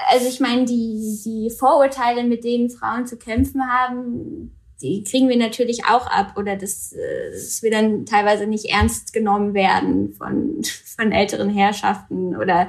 also 0.08 0.26
ich 0.28 0.40
meine, 0.40 0.64
die, 0.64 1.20
die 1.24 1.50
Vorurteile, 1.50 2.24
mit 2.24 2.44
denen 2.44 2.70
Frauen 2.70 3.06
zu 3.06 3.16
kämpfen 3.16 3.62
haben, 3.66 4.56
die 4.82 5.04
kriegen 5.04 5.28
wir 5.28 5.36
natürlich 5.36 5.84
auch 5.84 6.06
ab 6.06 6.34
oder 6.36 6.56
dass, 6.56 6.92
äh, 6.92 7.30
dass 7.30 7.62
wir 7.62 7.70
dann 7.70 8.04
teilweise 8.04 8.46
nicht 8.46 8.66
ernst 8.66 9.12
genommen 9.12 9.54
werden 9.54 10.12
von, 10.12 10.62
von 10.96 11.12
älteren 11.12 11.48
Herrschaften 11.50 12.36
oder 12.36 12.68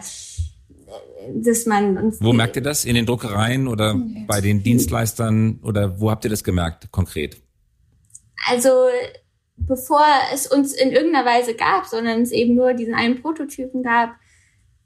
dass 1.33 1.65
man 1.65 1.97
uns. 1.97 2.21
Wo 2.21 2.33
merkt 2.33 2.55
ihr 2.55 2.61
das? 2.61 2.85
In 2.85 2.95
den 2.95 3.05
Druckereien 3.05 3.67
oder 3.67 3.99
bei 4.27 4.41
den 4.41 4.61
Dienstleistern 4.61 5.59
oder 5.63 5.99
wo 5.99 6.11
habt 6.11 6.23
ihr 6.25 6.29
das 6.29 6.43
gemerkt 6.43 6.91
konkret? 6.91 7.37
Also 8.49 8.69
bevor 9.55 10.05
es 10.33 10.47
uns 10.47 10.73
in 10.73 10.91
irgendeiner 10.91 11.25
Weise 11.25 11.55
gab, 11.55 11.85
sondern 11.85 12.21
es 12.21 12.31
eben 12.31 12.55
nur 12.55 12.73
diesen 12.73 12.93
einen 12.93 13.21
Prototypen 13.21 13.83
gab 13.83 14.15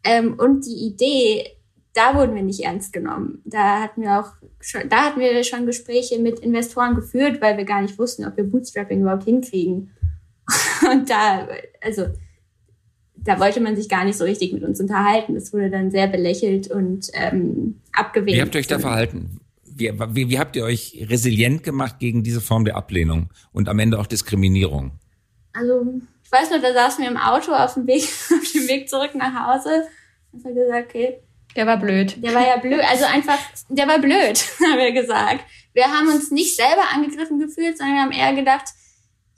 ähm, 0.04 0.36
und 0.38 0.66
die 0.66 0.88
Idee, 0.88 1.57
da 1.98 2.14
wurden 2.14 2.36
wir 2.36 2.44
nicht 2.44 2.60
ernst 2.60 2.94
genommen. 2.94 3.42
Da 3.44 3.82
hatten 3.82 4.04
wir 4.04 4.20
auch 4.20 4.34
schon, 4.62 4.88
da 4.88 5.06
hatten 5.06 5.20
wir 5.20 5.44
schon 5.44 5.66
Gespräche 5.66 6.20
mit 6.20 6.40
Investoren 6.40 6.96
geführt, 6.96 7.42
weil 7.42 7.58
wir 7.58 7.66
gar 7.66 7.82
nicht 7.82 7.98
wussten, 7.98 8.26
ob 8.26 8.38
wir 8.38 8.44
Bootstrapping 8.44 9.02
überhaupt 9.02 9.24
hinkriegen. 9.24 9.92
Und 10.92 11.10
da, 11.10 11.48
also 11.82 12.06
da 13.16 13.40
wollte 13.40 13.62
man 13.62 13.76
sich 13.76 13.90
gar 13.90 14.06
nicht 14.06 14.18
so 14.18 14.26
richtig 14.26 14.54
mit 14.54 14.64
uns 14.64 14.80
unterhalten. 14.80 15.34
Das 15.34 15.52
wurde 15.52 15.72
dann 15.72 15.92
sehr 15.92 16.08
belächelt 16.08 16.70
und 16.72 17.10
ähm, 17.14 17.82
abgewehrt. 17.92 18.38
Wie 18.38 18.42
habt 18.42 18.56
ihr 18.56 18.60
euch 18.60 18.68
da 18.68 18.80
verhalten? 18.80 19.42
Wie, 19.66 19.92
wie, 19.92 20.30
wie 20.30 20.40
habt 20.40 20.56
ihr 20.56 20.64
euch 20.64 21.06
resilient 21.10 21.64
gemacht 21.64 22.00
gegen 22.00 22.24
diese 22.24 22.40
Form 22.40 22.64
der 22.64 22.78
Ablehnung 22.78 23.30
und 23.52 23.68
am 23.68 23.80
Ende 23.80 24.00
auch 24.00 24.08
Diskriminierung? 24.08 24.92
Also 25.52 26.00
ich 26.24 26.32
weiß 26.32 26.52
nur, 26.52 26.60
da 26.60 26.72
saßen 26.74 27.04
wir 27.04 27.12
im 27.12 27.18
Auto 27.18 27.52
auf 27.52 27.74
dem 27.74 27.86
Weg, 27.88 28.04
auf 28.04 28.52
dem 28.54 28.68
Weg 28.70 28.88
zurück 28.88 29.12
nach 29.16 29.34
Hause. 29.34 29.84
Und 30.32 30.46
haben 30.46 30.56
gesagt, 30.56 30.90
okay. 30.90 31.20
Der 31.58 31.66
war 31.66 31.78
blöd. 31.78 32.16
Der 32.24 32.36
war 32.36 32.48
ja 32.48 32.58
blöd. 32.58 32.82
Also 32.88 33.06
einfach, 33.06 33.40
der 33.68 33.88
war 33.88 33.98
blöd, 33.98 34.46
haben 34.64 34.78
wir 34.78 34.92
gesagt. 34.92 35.44
Wir 35.74 35.86
haben 35.86 36.08
uns 36.08 36.30
nicht 36.30 36.56
selber 36.56 36.84
angegriffen 36.94 37.40
gefühlt, 37.40 37.78
sondern 37.78 37.96
wir 37.96 38.02
haben 38.04 38.12
eher 38.12 38.34
gedacht, 38.34 38.66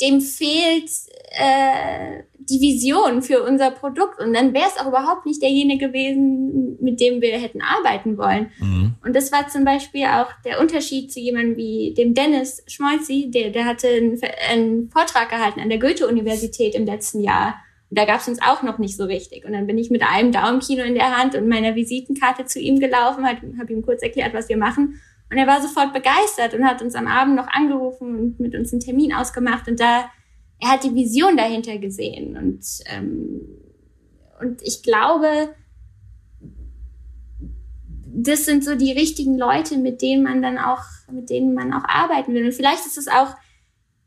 dem 0.01 0.19
fehlt 0.19 0.89
äh, 1.32 2.23
die 2.38 2.60
Vision 2.60 3.21
für 3.21 3.43
unser 3.43 3.71
Produkt. 3.71 4.19
Und 4.19 4.34
dann 4.34 4.53
wäre 4.53 4.67
es 4.67 4.82
auch 4.82 4.88
überhaupt 4.88 5.25
nicht 5.25 5.41
derjenige 5.41 5.88
gewesen, 5.88 6.77
mit 6.82 6.99
dem 6.99 7.21
wir 7.21 7.38
hätten 7.38 7.62
arbeiten 7.62 8.17
wollen. 8.17 8.51
Mhm. 8.60 8.95
Und 9.05 9.15
das 9.15 9.32
war 9.32 9.47
zum 9.47 9.63
Beispiel 9.63 10.05
auch 10.05 10.27
der 10.43 10.60
Unterschied 10.60 11.13
zu 11.13 11.21
jemandem 11.21 11.55
wie 11.55 11.93
dem 11.97 12.13
Dennis 12.13 12.63
Schmolzi, 12.67 13.32
der, 13.34 13.51
der 13.51 13.65
hatte 13.65 13.88
einen, 13.88 14.19
einen 14.51 14.89
Vortrag 14.89 15.29
gehalten 15.29 15.62
an 15.62 15.69
der 15.69 15.79
Goethe-Universität 15.79 16.75
im 16.75 16.86
letzten 16.86 17.21
Jahr. 17.21 17.55
Da 17.91 18.06
gab 18.06 18.19
es 18.19 18.28
uns 18.28 18.39
auch 18.41 18.62
noch 18.62 18.78
nicht 18.78 18.95
so 18.95 19.06
richtig. 19.06 19.45
Und 19.45 19.54
dann 19.54 19.65
bin 19.65 19.78
ich 19.78 19.89
mit 19.89 20.04
einem 20.04 20.32
Daumenkino 20.32 20.84
in 20.84 20.93
der 20.93 21.17
Hand 21.17 21.36
und 21.36 21.47
meiner 21.47 21.75
Visitenkarte 21.75 22.45
zu 22.45 22.60
ihm 22.60 22.80
gelaufen, 22.80 23.25
habe 23.25 23.73
ihm 23.73 23.82
kurz 23.82 24.04
erklärt, 24.04 24.34
was 24.34 24.47
wir 24.47 24.58
machen. 24.58 25.02
Und 25.32 25.38
er 25.38 25.47
war 25.47 25.62
sofort 25.62 25.93
begeistert 25.93 26.54
und 26.54 26.65
hat 26.65 26.82
uns 26.82 26.95
am 26.95 27.08
Abend 27.08 27.36
noch 27.36 27.47
angerufen 27.47 28.19
und 28.19 28.39
mit 28.39 28.56
uns 28.56 28.71
einen 28.71 28.82
Termin 28.82 29.13
ausgemacht. 29.13 29.67
Und 29.67 29.80
da 29.80 30.06
er 30.62 30.71
hat 30.71 30.84
die 30.84 30.93
Vision 30.93 31.38
dahinter 31.38 31.78
gesehen 31.78 32.36
und 32.36 32.65
ähm, 32.88 33.41
und 34.39 34.62
ich 34.63 34.84
glaube, 34.84 35.54
das 38.06 38.45
sind 38.45 38.63
so 38.63 38.75
die 38.75 38.91
richtigen 38.91 39.38
Leute, 39.38 39.78
mit 39.78 40.02
denen 40.02 40.23
man 40.23 40.41
dann 40.41 40.58
auch, 40.58 40.84
mit 41.12 41.30
denen 41.30 41.54
man 41.54 41.73
auch 41.73 41.84
arbeiten 41.84 42.34
will. 42.34 42.45
Und 42.45 42.54
vielleicht 42.54 42.86
ist 42.86 42.97
es 42.97 43.08
auch, 43.08 43.36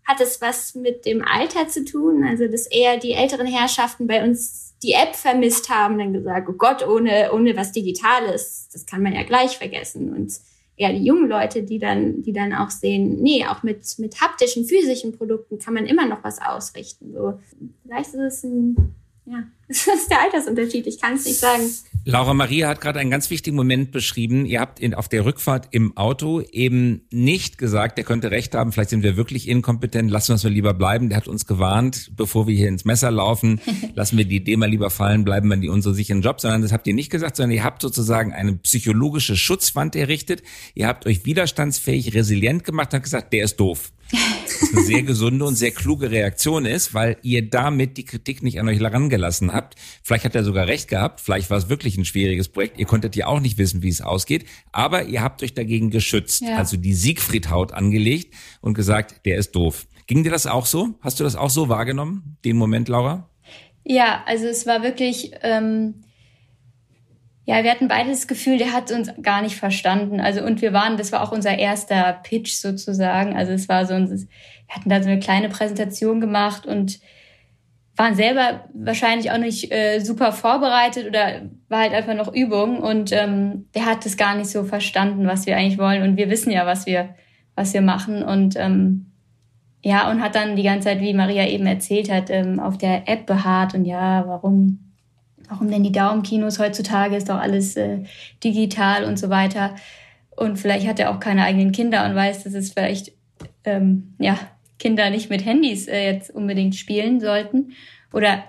hat 0.05 0.21
es 0.21 0.41
was 0.41 0.75
mit 0.75 1.07
dem 1.07 1.23
Alter 1.23 1.69
zu 1.69 1.85
tun, 1.85 2.25
also 2.25 2.47
dass 2.49 2.67
eher 2.67 2.97
die 2.99 3.12
älteren 3.12 3.47
Herrschaften 3.47 4.07
bei 4.07 4.25
uns 4.25 4.75
die 4.83 4.93
App 4.93 5.15
vermisst 5.15 5.69
haben, 5.69 5.99
dann 5.99 6.12
gesagt, 6.12 6.49
oh 6.49 6.55
Gott, 6.55 6.87
ohne, 6.87 7.31
ohne 7.33 7.57
was 7.57 7.73
Digitales, 7.73 8.69
das 8.73 8.85
kann 8.85 9.03
man 9.03 9.15
ja 9.15 9.23
gleich 9.23 9.57
vergessen. 9.57 10.12
Und 10.12 10.33
eher 10.77 10.93
die 10.93 11.05
jungen 11.05 11.29
Leute, 11.29 11.62
die 11.62 11.79
dann, 11.79 12.23
die 12.23 12.33
dann 12.33 12.53
auch 12.53 12.71
sehen, 12.71 13.23
nee, 13.23 13.47
auch 13.47 13.62
mit, 13.62 13.99
mit 13.99 14.21
haptischen, 14.21 14.65
physischen 14.65 15.17
Produkten 15.17 15.59
kann 15.59 15.75
man 15.75 15.87
immer 15.87 16.07
noch 16.07 16.25
was 16.25 16.41
ausrichten. 16.43 17.12
So, 17.12 17.38
vielleicht 17.85 18.09
ist 18.09 18.15
es 18.15 18.45
ein, 18.45 18.95
ja, 19.25 19.45
das 19.69 19.87
ist 19.87 20.11
der 20.11 20.21
Altersunterschied, 20.21 20.87
ich 20.87 21.01
kann 21.01 21.15
es 21.15 21.25
nicht 21.25 21.39
sagen. 21.39 21.63
Laura 22.05 22.35
Maria 22.35 22.69
hat 22.69 22.81
gerade 22.81 22.99
einen 22.99 23.13
ganz 23.13 23.31
wichtigen 23.31 23.55
Moment 23.55 23.93
beschrieben. 23.93 24.45
Ihr 24.45 24.59
habt 24.59 24.81
in, 24.81 24.93
auf 24.93 25.09
der 25.09 25.25
Rückfahrt 25.25 25.69
im 25.71 25.97
Auto 25.97 26.41
eben 26.41 27.03
nicht 27.13 27.59
gesagt, 27.59 27.97
der 27.97 28.05
könnte 28.05 28.33
recht 28.33 28.57
haben, 28.57 28.73
vielleicht 28.73 28.91
sind 28.91 29.05
wir 29.05 29.17
wirklich 29.17 29.49
inkompetent, 29.49 30.11
lassen 30.11 30.31
wir 30.31 30.35
es 30.35 30.43
mal 30.43 30.53
lieber 30.53 30.75
bleiben. 30.75 31.09
Der 31.11 31.19
hat 31.19 31.29
uns 31.29 31.47
gewarnt, 31.47 32.11
bevor 32.17 32.49
wir 32.49 32.57
hier 32.57 32.67
ins 32.67 32.85
Messer 32.85 33.13
laufen, 33.13 33.61
lassen 33.95 34.19
wir 34.19 34.25
die 34.25 34.37
Idee 34.37 34.57
mal 34.57 34.69
lieber 34.69 34.91
fallen, 34.91 35.25
bleiben 35.25 35.49
wir 35.49 35.55
in 35.55 35.71
unseren 35.71 35.95
sicheren 35.95 36.23
Job, 36.23 36.41
sondern 36.41 36.63
das 36.63 36.73
habt 36.73 36.89
ihr 36.89 36.95
nicht 36.95 37.11
gesagt, 37.11 37.37
sondern 37.37 37.53
ihr 37.53 37.63
habt 37.63 37.83
sozusagen 37.83 38.33
eine 38.33 38.55
psychologische 38.55 39.37
Schutzwand 39.37 39.95
errichtet. 39.95 40.43
Ihr 40.75 40.89
habt 40.89 41.07
euch 41.07 41.25
widerstandsfähig, 41.25 42.15
resilient 42.15 42.65
gemacht 42.65 42.89
und 42.89 42.95
habt 42.95 43.05
gesagt, 43.05 43.33
der 43.33 43.45
ist 43.45 43.61
doof. 43.61 43.93
Was 44.12 44.72
eine 44.72 44.83
sehr 44.83 45.03
gesunde 45.03 45.44
und 45.44 45.55
sehr 45.55 45.70
kluge 45.70 46.11
Reaktion 46.11 46.66
ist, 46.66 46.94
weil 46.94 47.16
ihr 47.22 47.48
damit 47.48 47.96
die 47.96 48.05
Kritik 48.05 48.42
nicht 48.42 48.61
an 48.61 48.68
euch 48.68 48.81
herangelassen 48.81 49.53
habt. 49.53 49.77
Vielleicht 50.03 50.25
hat 50.25 50.35
er 50.35 50.44
sogar 50.44 50.66
recht 50.66 50.88
gehabt, 50.88 51.20
vielleicht 51.20 51.51
war 51.51 51.59
es 51.59 51.68
wirklich 51.68 51.96
ein 51.96 52.05
schwieriges 52.05 52.48
Projekt. 52.48 52.79
Ihr 52.79 52.87
konntet 52.87 53.16
ja 53.16 53.27
auch 53.27 53.40
nicht 53.40 53.59
wissen, 53.59 53.83
wie 53.83 53.88
es 53.88 54.01
ausgeht, 54.01 54.44
aber 54.70 55.05
ihr 55.05 55.22
habt 55.22 55.42
euch 55.42 55.55
dagegen 55.55 55.90
geschützt, 55.90 56.42
ja. 56.42 56.57
also 56.57 56.77
die 56.77 56.94
Siegfried-Haut 56.94 57.72
angelegt 57.72 58.35
und 58.61 58.75
gesagt, 58.75 59.25
der 59.25 59.38
ist 59.38 59.53
doof. 59.53 59.87
Ging 60.07 60.25
dir 60.25 60.31
das 60.31 60.46
auch 60.46 60.66
so? 60.66 60.90
Hast 61.01 61.20
du 61.20 61.25
das 61.25 61.37
auch 61.37 61.51
so 61.51 61.68
wahrgenommen, 61.68 62.37
den 62.44 62.57
Moment, 62.57 62.88
Laura? 62.88 63.31
Ja, 63.85 64.22
also 64.27 64.46
es 64.46 64.66
war 64.66 64.83
wirklich, 64.83 65.33
ähm, 65.42 66.03
ja, 67.44 67.64
wir 67.64 67.70
hatten 67.72 67.88
beide 67.88 68.11
das 68.11 68.28
Gefühl, 68.28 68.57
der 68.57 68.72
hat 68.72 68.92
uns 68.92 69.11
gar 69.20 69.42
nicht 69.42 69.57
verstanden. 69.57 70.20
Also 70.20 70.44
und 70.44 70.62
wir 70.62 70.72
waren, 70.72 70.96
das 70.96 71.11
war 71.11 71.22
auch 71.22 71.33
unser 71.33 71.59
erster 71.59 72.20
Pitch 72.22 72.52
sozusagen. 72.52 73.37
Also 73.37 73.52
es 73.52 73.68
war 73.68 73.85
so, 73.85 73.94
wir 73.94 74.28
hatten 74.68 74.88
da 74.88 75.02
so 75.02 75.09
eine 75.09 75.18
kleine 75.18 75.48
Präsentation 75.48 76.20
gemacht 76.20 76.66
und 76.66 77.00
waren 77.96 78.14
selber 78.14 78.64
wahrscheinlich 78.72 79.31
auch 79.33 79.38
nicht 79.38 79.72
äh, 79.72 79.98
super 79.98 80.33
vorbereitet 80.33 81.07
oder 81.07 81.42
war 81.68 81.81
halt 81.81 81.92
einfach 81.92 82.14
noch 82.14 82.33
Übung 82.33 82.78
und 82.78 83.12
ähm, 83.12 83.66
der 83.74 83.87
hat 83.87 84.07
das 84.07 84.16
gar 84.16 84.35
nicht 84.35 84.48
so 84.48 84.64
verstanden, 84.64 85.26
was 85.26 85.44
wir 85.44 85.57
eigentlich 85.57 85.78
wollen 85.78 86.02
und 86.02 86.16
wir 86.16 86.31
wissen 86.31 86.50
ja, 86.50 86.64
was 86.64 86.87
wir 86.87 87.14
was 87.55 87.74
wir 87.74 87.83
machen 87.83 88.22
und 88.22 88.57
ähm, 88.57 89.12
ja 89.83 90.11
und 90.11 90.22
hat 90.22 90.37
dann 90.37 90.57
die 90.57 90.62
ganze 90.62 90.88
Zeit, 90.88 91.00
wie 91.00 91.12
Maria 91.12 91.46
eben 91.46 91.66
erzählt 91.66 92.11
hat, 92.11 92.31
ähm, 92.31 92.61
auf 92.61 92.78
der 92.78 93.09
App 93.09 93.26
beharrt 93.26 93.74
und 93.74 93.85
ja, 93.85 94.24
warum 94.26 94.82
warum 95.53 95.71
denn 95.71 95.83
die 95.83 95.93
Daumenkinos 95.93 96.59
heutzutage 96.59 97.15
ist 97.15 97.29
doch 97.29 97.38
alles 97.38 97.77
äh, 97.77 98.05
digital 98.43 99.05
und 99.05 99.19
so 99.19 99.29
weiter. 99.29 99.75
Und 100.35 100.59
vielleicht 100.59 100.87
hat 100.87 100.99
er 100.99 101.11
auch 101.11 101.21
keine 101.21 101.45
eigenen 101.45 101.73
Kinder 101.73 102.07
und 102.07 102.15
weiß, 102.15 102.45
dass 102.45 102.55
es 102.55 102.73
vielleicht 102.73 103.12
ähm, 103.65 104.15
ja 104.19 104.38
Kinder 104.79 105.11
nicht 105.11 105.29
mit 105.29 105.45
Handys 105.45 105.88
äh, 105.88 106.12
jetzt 106.12 106.31
unbedingt 106.31 106.75
spielen 106.75 107.21
sollten. 107.21 107.73
Oder 108.12 108.45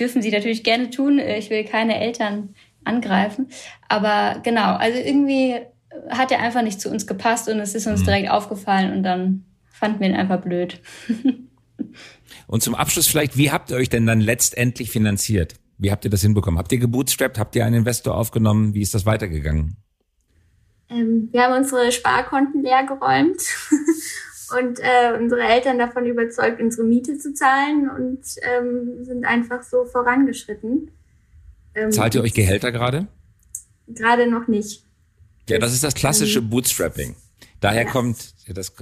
dürfen 0.00 0.22
sie 0.22 0.30
natürlich 0.30 0.64
gerne 0.64 0.88
tun. 0.88 1.18
Äh, 1.18 1.38
ich 1.38 1.50
will 1.50 1.64
keine 1.64 2.00
Eltern 2.00 2.54
angreifen. 2.84 3.48
Aber 3.88 4.40
genau, 4.42 4.76
also 4.76 4.98
irgendwie 4.98 5.56
hat 6.08 6.32
er 6.32 6.40
einfach 6.40 6.62
nicht 6.62 6.80
zu 6.80 6.90
uns 6.90 7.06
gepasst 7.06 7.48
und 7.48 7.58
es 7.60 7.74
ist 7.74 7.86
uns 7.86 8.00
mhm. 8.00 8.06
direkt 8.06 8.30
aufgefallen 8.30 8.92
und 8.92 9.02
dann 9.02 9.44
fanden 9.68 10.00
wir 10.00 10.08
ihn 10.08 10.16
einfach 10.16 10.40
blöd. 10.40 10.80
und 12.46 12.62
zum 12.62 12.74
Abschluss 12.74 13.06
vielleicht, 13.06 13.36
wie 13.36 13.50
habt 13.50 13.70
ihr 13.70 13.76
euch 13.76 13.90
denn 13.90 14.06
dann 14.06 14.20
letztendlich 14.20 14.90
finanziert? 14.90 15.54
Wie 15.78 15.90
habt 15.90 16.04
ihr 16.04 16.10
das 16.10 16.22
hinbekommen? 16.22 16.58
Habt 16.58 16.72
ihr 16.72 16.78
gebootstrapped? 16.78 17.38
Habt 17.38 17.54
ihr 17.56 17.64
einen 17.64 17.76
Investor 17.76 18.16
aufgenommen? 18.16 18.74
Wie 18.74 18.82
ist 18.82 18.94
das 18.94 19.04
weitergegangen? 19.06 19.76
Ähm, 20.88 21.28
wir 21.32 21.42
haben 21.42 21.56
unsere 21.56 21.92
Sparkonten 21.92 22.62
leer 22.62 22.86
geräumt 22.86 23.42
und 24.58 24.78
äh, 24.80 25.18
unsere 25.18 25.42
Eltern 25.42 25.78
davon 25.78 26.06
überzeugt, 26.06 26.60
unsere 26.60 26.86
Miete 26.86 27.18
zu 27.18 27.34
zahlen 27.34 27.90
und 27.90 28.20
ähm, 28.42 29.04
sind 29.04 29.24
einfach 29.24 29.62
so 29.62 29.84
vorangeschritten. 29.84 30.90
Ähm, 31.74 31.90
Zahlt 31.90 32.14
ihr 32.14 32.22
euch 32.22 32.34
Gehälter 32.34 32.72
gerade? 32.72 33.08
Gerade 33.88 34.30
noch 34.30 34.48
nicht. 34.48 34.84
Ja, 35.48 35.58
das 35.58 35.72
ist 35.72 35.84
das 35.84 35.94
klassische 35.94 36.38
ähm, 36.38 36.50
Bootstrapping. 36.50 37.16
Daher 37.60 37.84
ja. 37.84 37.90
kommt 37.90 38.34
das. 38.48 38.72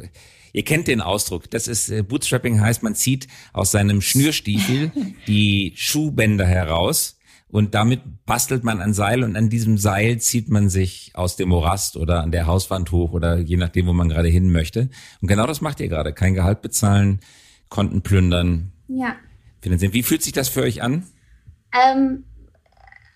Ihr 0.52 0.64
kennt 0.64 0.86
den 0.86 1.00
Ausdruck. 1.00 1.50
Das 1.50 1.66
ist 1.68 1.90
äh, 1.90 2.02
Bootstrapping 2.02 2.60
heißt, 2.60 2.82
man 2.82 2.94
zieht 2.94 3.26
aus 3.52 3.72
seinem 3.72 4.00
Schnürstiefel 4.00 4.92
die 5.26 5.72
Schuhbänder 5.76 6.46
heraus 6.46 7.18
und 7.54 7.74
damit 7.74 8.00
bastelt 8.26 8.64
man 8.64 8.80
ein 8.80 8.94
Seil 8.94 9.22
und 9.22 9.36
an 9.36 9.48
diesem 9.48 9.78
Seil 9.78 10.18
zieht 10.18 10.48
man 10.48 10.68
sich 10.68 11.12
aus 11.14 11.36
dem 11.36 11.50
Morast 11.50 11.96
oder 11.96 12.20
an 12.22 12.32
der 12.32 12.46
Hauswand 12.46 12.90
hoch 12.90 13.12
oder 13.12 13.38
je 13.38 13.56
nachdem, 13.56 13.86
wo 13.86 13.92
man 13.92 14.08
gerade 14.08 14.28
hin 14.28 14.50
möchte. 14.50 14.90
Und 15.20 15.28
genau 15.28 15.46
das 15.46 15.60
macht 15.60 15.78
ihr 15.78 15.88
gerade. 15.88 16.12
Kein 16.12 16.34
Gehalt 16.34 16.62
bezahlen, 16.62 17.20
Konten 17.68 18.02
plündern. 18.02 18.72
Ja. 18.88 19.14
Finanzieren. 19.60 19.94
Wie 19.94 20.02
fühlt 20.02 20.22
sich 20.22 20.32
das 20.32 20.48
für 20.48 20.62
euch 20.62 20.82
an? 20.82 21.06
Ähm, 21.72 22.24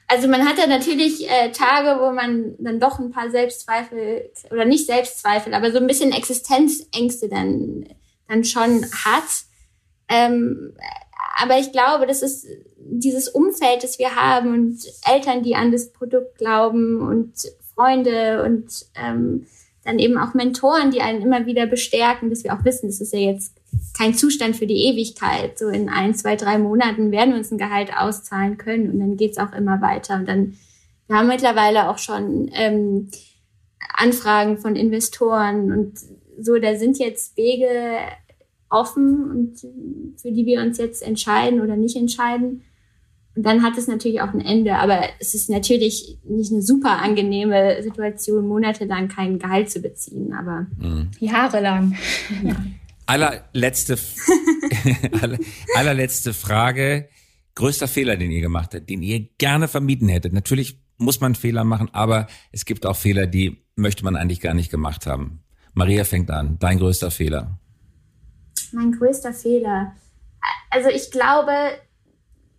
also 0.08 0.26
man 0.26 0.48
hat 0.48 0.58
ja 0.58 0.66
natürlich 0.66 1.30
äh, 1.30 1.52
Tage, 1.52 2.00
wo 2.00 2.10
man 2.12 2.54
dann 2.58 2.80
doch 2.80 2.98
ein 2.98 3.10
paar 3.10 3.30
Selbstzweifel 3.30 4.30
oder 4.50 4.64
nicht 4.64 4.86
Selbstzweifel, 4.86 5.52
aber 5.52 5.70
so 5.70 5.78
ein 5.78 5.86
bisschen 5.86 6.12
Existenzängste 6.12 7.28
dann 7.28 7.86
dann 8.26 8.44
schon 8.44 8.84
hat. 9.04 9.44
Ähm, 10.08 10.74
aber 11.40 11.58
ich 11.58 11.72
glaube, 11.72 12.06
das 12.06 12.22
ist 12.22 12.46
dieses 12.78 13.28
Umfeld, 13.28 13.82
das 13.82 13.98
wir 13.98 14.16
haben 14.16 14.54
und 14.54 14.80
Eltern, 15.06 15.42
die 15.42 15.54
an 15.54 15.72
das 15.72 15.92
Produkt 15.92 16.38
glauben 16.38 17.00
und 17.00 17.32
Freunde 17.74 18.42
und 18.44 18.86
ähm, 18.94 19.46
dann 19.84 19.98
eben 19.98 20.18
auch 20.18 20.34
Mentoren, 20.34 20.90
die 20.90 21.00
einen 21.00 21.22
immer 21.22 21.46
wieder 21.46 21.66
bestärken, 21.66 22.30
dass 22.30 22.44
wir 22.44 22.54
auch 22.54 22.64
wissen, 22.64 22.88
das 22.88 23.00
ist 23.00 23.12
ja 23.12 23.20
jetzt 23.20 23.54
kein 23.96 24.14
Zustand 24.14 24.56
für 24.56 24.66
die 24.66 24.86
Ewigkeit. 24.86 25.58
So 25.58 25.68
in 25.68 25.88
ein, 25.88 26.14
zwei, 26.14 26.36
drei 26.36 26.58
Monaten 26.58 27.10
werden 27.10 27.30
wir 27.30 27.38
uns 27.38 27.50
ein 27.50 27.58
Gehalt 27.58 27.90
auszahlen 27.96 28.56
können 28.56 28.90
und 28.90 29.00
dann 29.00 29.16
geht's 29.16 29.38
auch 29.38 29.52
immer 29.52 29.80
weiter. 29.80 30.14
Und 30.16 30.28
dann, 30.28 30.56
wir 31.08 31.16
haben 31.16 31.28
mittlerweile 31.28 31.90
auch 31.90 31.98
schon 31.98 32.50
ähm, 32.52 33.10
Anfragen 33.94 34.58
von 34.58 34.76
Investoren 34.76 35.72
und 35.72 35.98
so, 36.40 36.56
da 36.58 36.76
sind 36.76 36.98
jetzt 36.98 37.36
Wege 37.36 37.68
offen 38.70 39.30
und 39.30 39.58
für 40.20 40.30
die 40.30 40.46
wir 40.46 40.60
uns 40.60 40.78
jetzt 40.78 41.02
entscheiden 41.02 41.60
oder 41.60 41.76
nicht 41.76 41.96
entscheiden. 41.96 42.62
Und 43.34 43.46
dann 43.46 43.62
hat 43.62 43.78
es 43.78 43.86
natürlich 43.86 44.20
auch 44.20 44.32
ein 44.34 44.40
Ende, 44.40 44.76
aber 44.76 45.00
es 45.20 45.34
ist 45.34 45.48
natürlich 45.48 46.18
nicht 46.24 46.52
eine 46.52 46.62
super 46.62 47.02
angenehme 47.02 47.82
Situation, 47.82 48.46
monatelang 48.46 49.08
kein 49.08 49.38
Gehalt 49.38 49.70
zu 49.70 49.80
beziehen, 49.80 50.32
aber 50.32 50.66
mhm. 50.78 51.10
jahrelang. 51.18 51.96
Ja. 52.44 52.56
Allerletzte, 53.08 53.98
aller, 55.22 55.38
allerletzte 55.74 56.34
Frage. 56.34 57.08
Größter 57.54 57.88
Fehler, 57.88 58.18
den 58.18 58.30
ihr 58.30 58.42
gemacht 58.42 58.74
habt, 58.74 58.90
den 58.90 59.02
ihr 59.02 59.30
gerne 59.38 59.66
vermieden 59.66 60.10
hättet. 60.10 60.34
Natürlich 60.34 60.82
muss 60.98 61.18
man 61.18 61.34
Fehler 61.34 61.64
machen, 61.64 61.88
aber 61.94 62.26
es 62.52 62.66
gibt 62.66 62.84
auch 62.84 62.96
Fehler, 62.96 63.26
die 63.26 63.64
möchte 63.76 64.04
man 64.04 64.14
eigentlich 64.14 64.42
gar 64.42 64.52
nicht 64.52 64.70
gemacht 64.70 65.06
haben. 65.06 65.42
Maria 65.72 66.04
fängt 66.04 66.30
an. 66.30 66.58
Dein 66.58 66.78
größter 66.78 67.10
Fehler. 67.10 67.58
Mein 68.72 68.92
größter 68.92 69.32
Fehler. 69.32 69.94
Also 70.68 70.90
ich 70.90 71.10
glaube, 71.10 71.52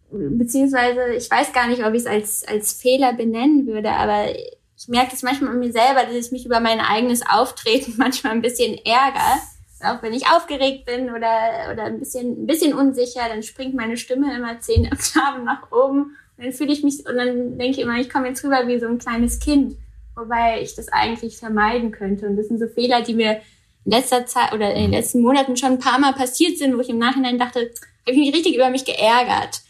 beziehungsweise 0.09 1.13
ich 1.13 1.29
weiß 1.29 1.53
gar 1.53 1.67
nicht, 1.67 1.85
ob 1.85 1.93
ich 1.93 2.01
es 2.01 2.07
als, 2.07 2.43
als 2.43 2.73
Fehler 2.73 3.13
benennen 3.13 3.67
würde, 3.67 3.91
aber 3.91 4.35
ich 4.35 4.87
merke 4.87 5.13
es 5.13 5.21
manchmal 5.21 5.51
an 5.51 5.59
mir 5.59 5.71
selber, 5.71 6.05
dass 6.05 6.15
ich 6.15 6.31
mich 6.31 6.47
über 6.47 6.59
mein 6.59 6.79
eigenes 6.79 7.21
Auftreten 7.29 7.93
manchmal 7.97 8.33
ein 8.33 8.41
bisschen 8.41 8.73
ärgere 8.83 9.39
auch 9.83 10.01
wenn 10.01 10.13
ich 10.13 10.27
aufgeregt 10.27 10.85
bin 10.85 11.09
oder, 11.09 11.71
oder 11.71 11.83
ein 11.85 11.99
bisschen, 11.99 12.43
ein 12.43 12.45
bisschen 12.45 12.73
unsicher, 12.73 13.21
dann 13.29 13.43
springt 13.43 13.75
meine 13.75 13.97
Stimme 13.97 14.35
immer 14.35 14.59
zehn 14.59 14.85
Oktaven 14.91 15.45
nach 15.45 15.71
oben. 15.71 16.15
Und 16.37 16.45
dann 16.45 16.53
fühle 16.53 16.71
ich 16.71 16.83
mich, 16.83 17.05
und 17.07 17.15
dann 17.15 17.57
denke 17.57 17.77
ich 17.77 17.79
immer, 17.79 17.97
ich 17.99 18.09
komme 18.09 18.27
jetzt 18.27 18.43
rüber 18.43 18.67
wie 18.67 18.79
so 18.79 18.87
ein 18.87 18.97
kleines 18.97 19.39
Kind. 19.39 19.75
Wobei 20.15 20.61
ich 20.61 20.75
das 20.75 20.89
eigentlich 20.89 21.37
vermeiden 21.37 21.91
könnte. 21.91 22.27
Und 22.27 22.37
das 22.37 22.47
sind 22.47 22.59
so 22.59 22.67
Fehler, 22.67 23.01
die 23.01 23.13
mir 23.13 23.39
in 23.85 23.91
letzter 23.91 24.25
Zeit 24.25 24.53
oder 24.53 24.73
in 24.73 24.83
den 24.83 24.91
letzten 24.91 25.21
Monaten 25.21 25.57
schon 25.57 25.73
ein 25.73 25.79
paar 25.79 25.99
Mal 25.99 26.13
passiert 26.13 26.57
sind, 26.57 26.75
wo 26.75 26.81
ich 26.81 26.89
im 26.89 26.97
Nachhinein 26.97 27.39
dachte, 27.39 27.59
habe 27.59 28.11
ich 28.11 28.17
mich 28.17 28.33
richtig 28.33 28.55
über 28.55 28.69
mich 28.69 28.85
geärgert. 28.85 29.61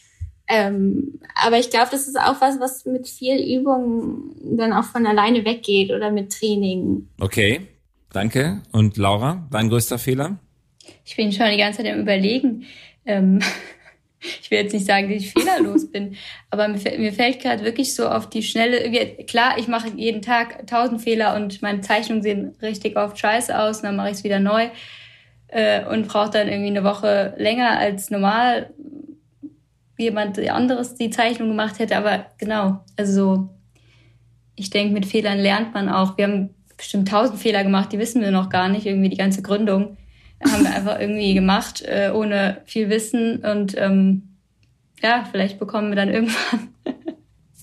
Ähm, 0.47 1.19
aber 1.35 1.59
ich 1.59 1.69
glaube, 1.69 1.89
das 1.91 2.07
ist 2.07 2.19
auch 2.19 2.41
was, 2.41 2.59
was 2.59 2.85
mit 2.85 3.07
viel 3.07 3.37
Übung 3.59 4.35
dann 4.41 4.73
auch 4.73 4.85
von 4.85 5.05
alleine 5.05 5.45
weggeht 5.45 5.91
oder 5.91 6.09
mit 6.09 6.33
Training. 6.33 7.07
Okay, 7.19 7.67
Danke. 8.11 8.61
Und 8.71 8.97
Laura, 8.97 9.47
dein 9.51 9.69
größter 9.69 9.99
Fehler? 9.99 10.37
Ich 11.05 11.15
bin 11.15 11.31
schon 11.31 11.49
die 11.51 11.57
ganze 11.57 11.83
Zeit 11.83 11.93
im 11.93 12.01
Überlegen. 12.01 12.65
ähm, 13.05 13.39
ich 14.19 14.51
will 14.51 14.59
jetzt 14.59 14.73
nicht 14.73 14.85
sagen, 14.85 15.09
dass 15.09 15.23
ich 15.23 15.31
fehlerlos 15.31 15.91
bin, 15.91 16.15
aber 16.49 16.67
mir, 16.67 16.79
mir 16.97 17.13
fällt 17.13 17.39
gerade 17.39 17.63
wirklich 17.63 17.95
so 17.95 18.07
auf 18.07 18.29
die 18.29 18.43
Schnelle, 18.43 18.91
klar, 19.25 19.57
ich 19.57 19.67
mache 19.67 19.89
jeden 19.95 20.21
Tag 20.21 20.67
tausend 20.67 21.01
Fehler 21.01 21.35
und 21.35 21.61
meine 21.61 21.81
Zeichnungen 21.81 22.21
sehen 22.21 22.55
richtig 22.61 22.97
oft 22.97 23.17
scheiße 23.17 23.57
aus, 23.57 23.81
dann 23.81 23.95
mache 23.95 24.09
ich 24.09 24.15
es 24.15 24.23
wieder 24.23 24.39
neu 24.39 24.67
äh, 25.47 25.85
und 25.85 26.07
brauche 26.07 26.31
dann 26.31 26.49
irgendwie 26.49 26.69
eine 26.69 26.83
Woche 26.83 27.33
länger 27.37 27.77
als 27.77 28.09
normal 28.09 28.73
jemand 29.97 30.39
anderes 30.39 30.95
die 30.95 31.09
Zeichnung 31.09 31.49
gemacht 31.49 31.79
hätte, 31.79 31.95
aber 31.95 32.25
genau, 32.37 32.83
also 32.97 33.49
ich 34.55 34.69
denke, 34.69 34.93
mit 34.93 35.05
Fehlern 35.05 35.39
lernt 35.39 35.73
man 35.73 35.87
auch. 35.87 36.17
Wir 36.17 36.27
haben 36.27 36.49
bestimmt 36.79 37.09
tausend 37.09 37.39
Fehler 37.39 37.63
gemacht, 37.63 37.91
die 37.91 37.99
wissen 37.99 38.21
wir 38.21 38.31
noch 38.31 38.49
gar 38.49 38.69
nicht, 38.69 38.85
irgendwie 38.85 39.09
die 39.09 39.17
ganze 39.17 39.41
Gründung 39.41 39.97
haben 40.43 40.63
wir 40.63 40.73
einfach 40.73 40.99
irgendwie 40.99 41.33
gemacht, 41.33 41.83
äh, 41.85 42.11
ohne 42.13 42.61
viel 42.65 42.89
Wissen. 42.89 43.43
Und 43.43 43.75
ähm, 43.77 44.37
ja, 45.01 45.27
vielleicht 45.29 45.59
bekommen 45.59 45.89
wir 45.89 45.95
dann 45.95 46.09
irgendwann 46.09 46.69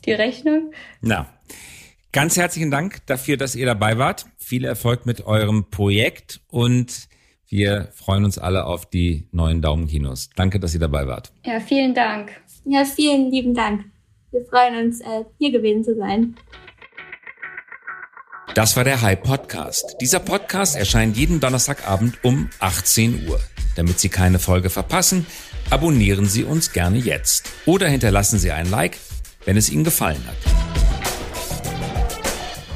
die 0.05 0.13
Rechnung. 0.13 0.73
Na, 1.01 1.27
ganz 2.13 2.37
herzlichen 2.37 2.71
Dank 2.71 3.07
dafür, 3.07 3.37
dass 3.37 3.57
ihr 3.57 3.67
dabei 3.67 3.99
wart. 3.99 4.27
Viel 4.37 4.65
Erfolg 4.65 5.07
mit 5.07 5.27
eurem 5.27 5.71
Projekt 5.71 6.41
und 6.49 7.09
wir 7.49 7.89
freuen 7.95 8.25
uns 8.25 8.39
alle 8.39 8.67
auf 8.67 8.87
die 8.87 9.29
neuen 9.33 9.63
Daumenkinos. 9.63 10.31
Danke, 10.37 10.61
dass 10.61 10.75
ihr 10.75 10.81
dabei 10.81 11.07
wart. 11.07 11.33
Ja, 11.45 11.61
vielen 11.61 11.95
Dank. 11.95 12.33
Ja, 12.65 12.85
vielen 12.85 13.31
lieben 13.31 13.55
Dank. 13.55 13.85
Wir 14.33 14.45
freuen 14.45 14.87
uns, 14.87 15.01
äh, 15.01 15.25
hier 15.39 15.53
gewesen 15.53 15.85
zu 15.85 15.97
sein. 15.97 16.37
Das 18.55 18.77
war 18.77 18.85
der 18.85 19.03
High 19.03 19.21
Podcast. 19.23 19.97
Dieser 20.01 20.21
Podcast 20.21 20.77
erscheint 20.77 21.17
jeden 21.17 21.41
Donnerstagabend 21.41 22.19
um 22.23 22.49
18 22.61 23.29
Uhr. 23.29 23.41
Damit 23.75 24.01
Sie 24.01 24.09
keine 24.09 24.39
Folge 24.39 24.71
verpassen, 24.71 25.27
abonnieren 25.69 26.27
Sie 26.27 26.45
uns 26.45 26.73
gerne 26.73 26.99
jetzt 26.99 27.51
oder 27.67 27.89
hinterlassen 27.89 28.39
Sie 28.39 28.53
ein 28.53 28.71
Like, 28.71 28.99
wenn 29.45 29.57
es 29.57 29.69
Ihnen 29.69 29.85
gefallen 29.85 30.23
hat. 30.27 30.37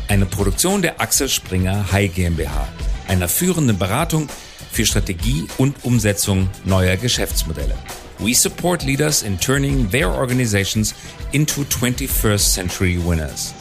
Eine 0.09 0.27
Produktion 0.27 0.83
der 0.83 1.01
Axel 1.01 1.29
Springer 1.29 1.91
High 1.93 2.15
GmbH, 2.15 2.69
einer 3.09 3.29
führenden 3.29 3.79
Beratung 3.79 4.29
für 4.71 4.85
Strategie 4.85 5.47
und 5.57 5.85
Umsetzung 5.85 6.51
neuer 6.65 6.97
Geschäftsmodelle. 6.97 7.77
We 8.19 8.35
support 8.35 8.83
leaders 8.83 9.23
in 9.23 9.41
turning 9.41 9.91
their 9.91 10.11
organizations 10.11 10.95
into 11.33 11.63
21st 11.63 12.53
century 12.53 12.99
winners. 13.03 13.55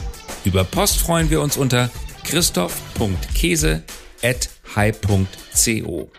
Über 0.44 0.64
Post 0.64 0.98
freuen 0.98 1.30
wir 1.30 1.40
uns 1.40 1.56
unter 1.56 1.90
christoph.käse 2.24 3.82
at 4.22 4.48
high.co. 4.74 6.10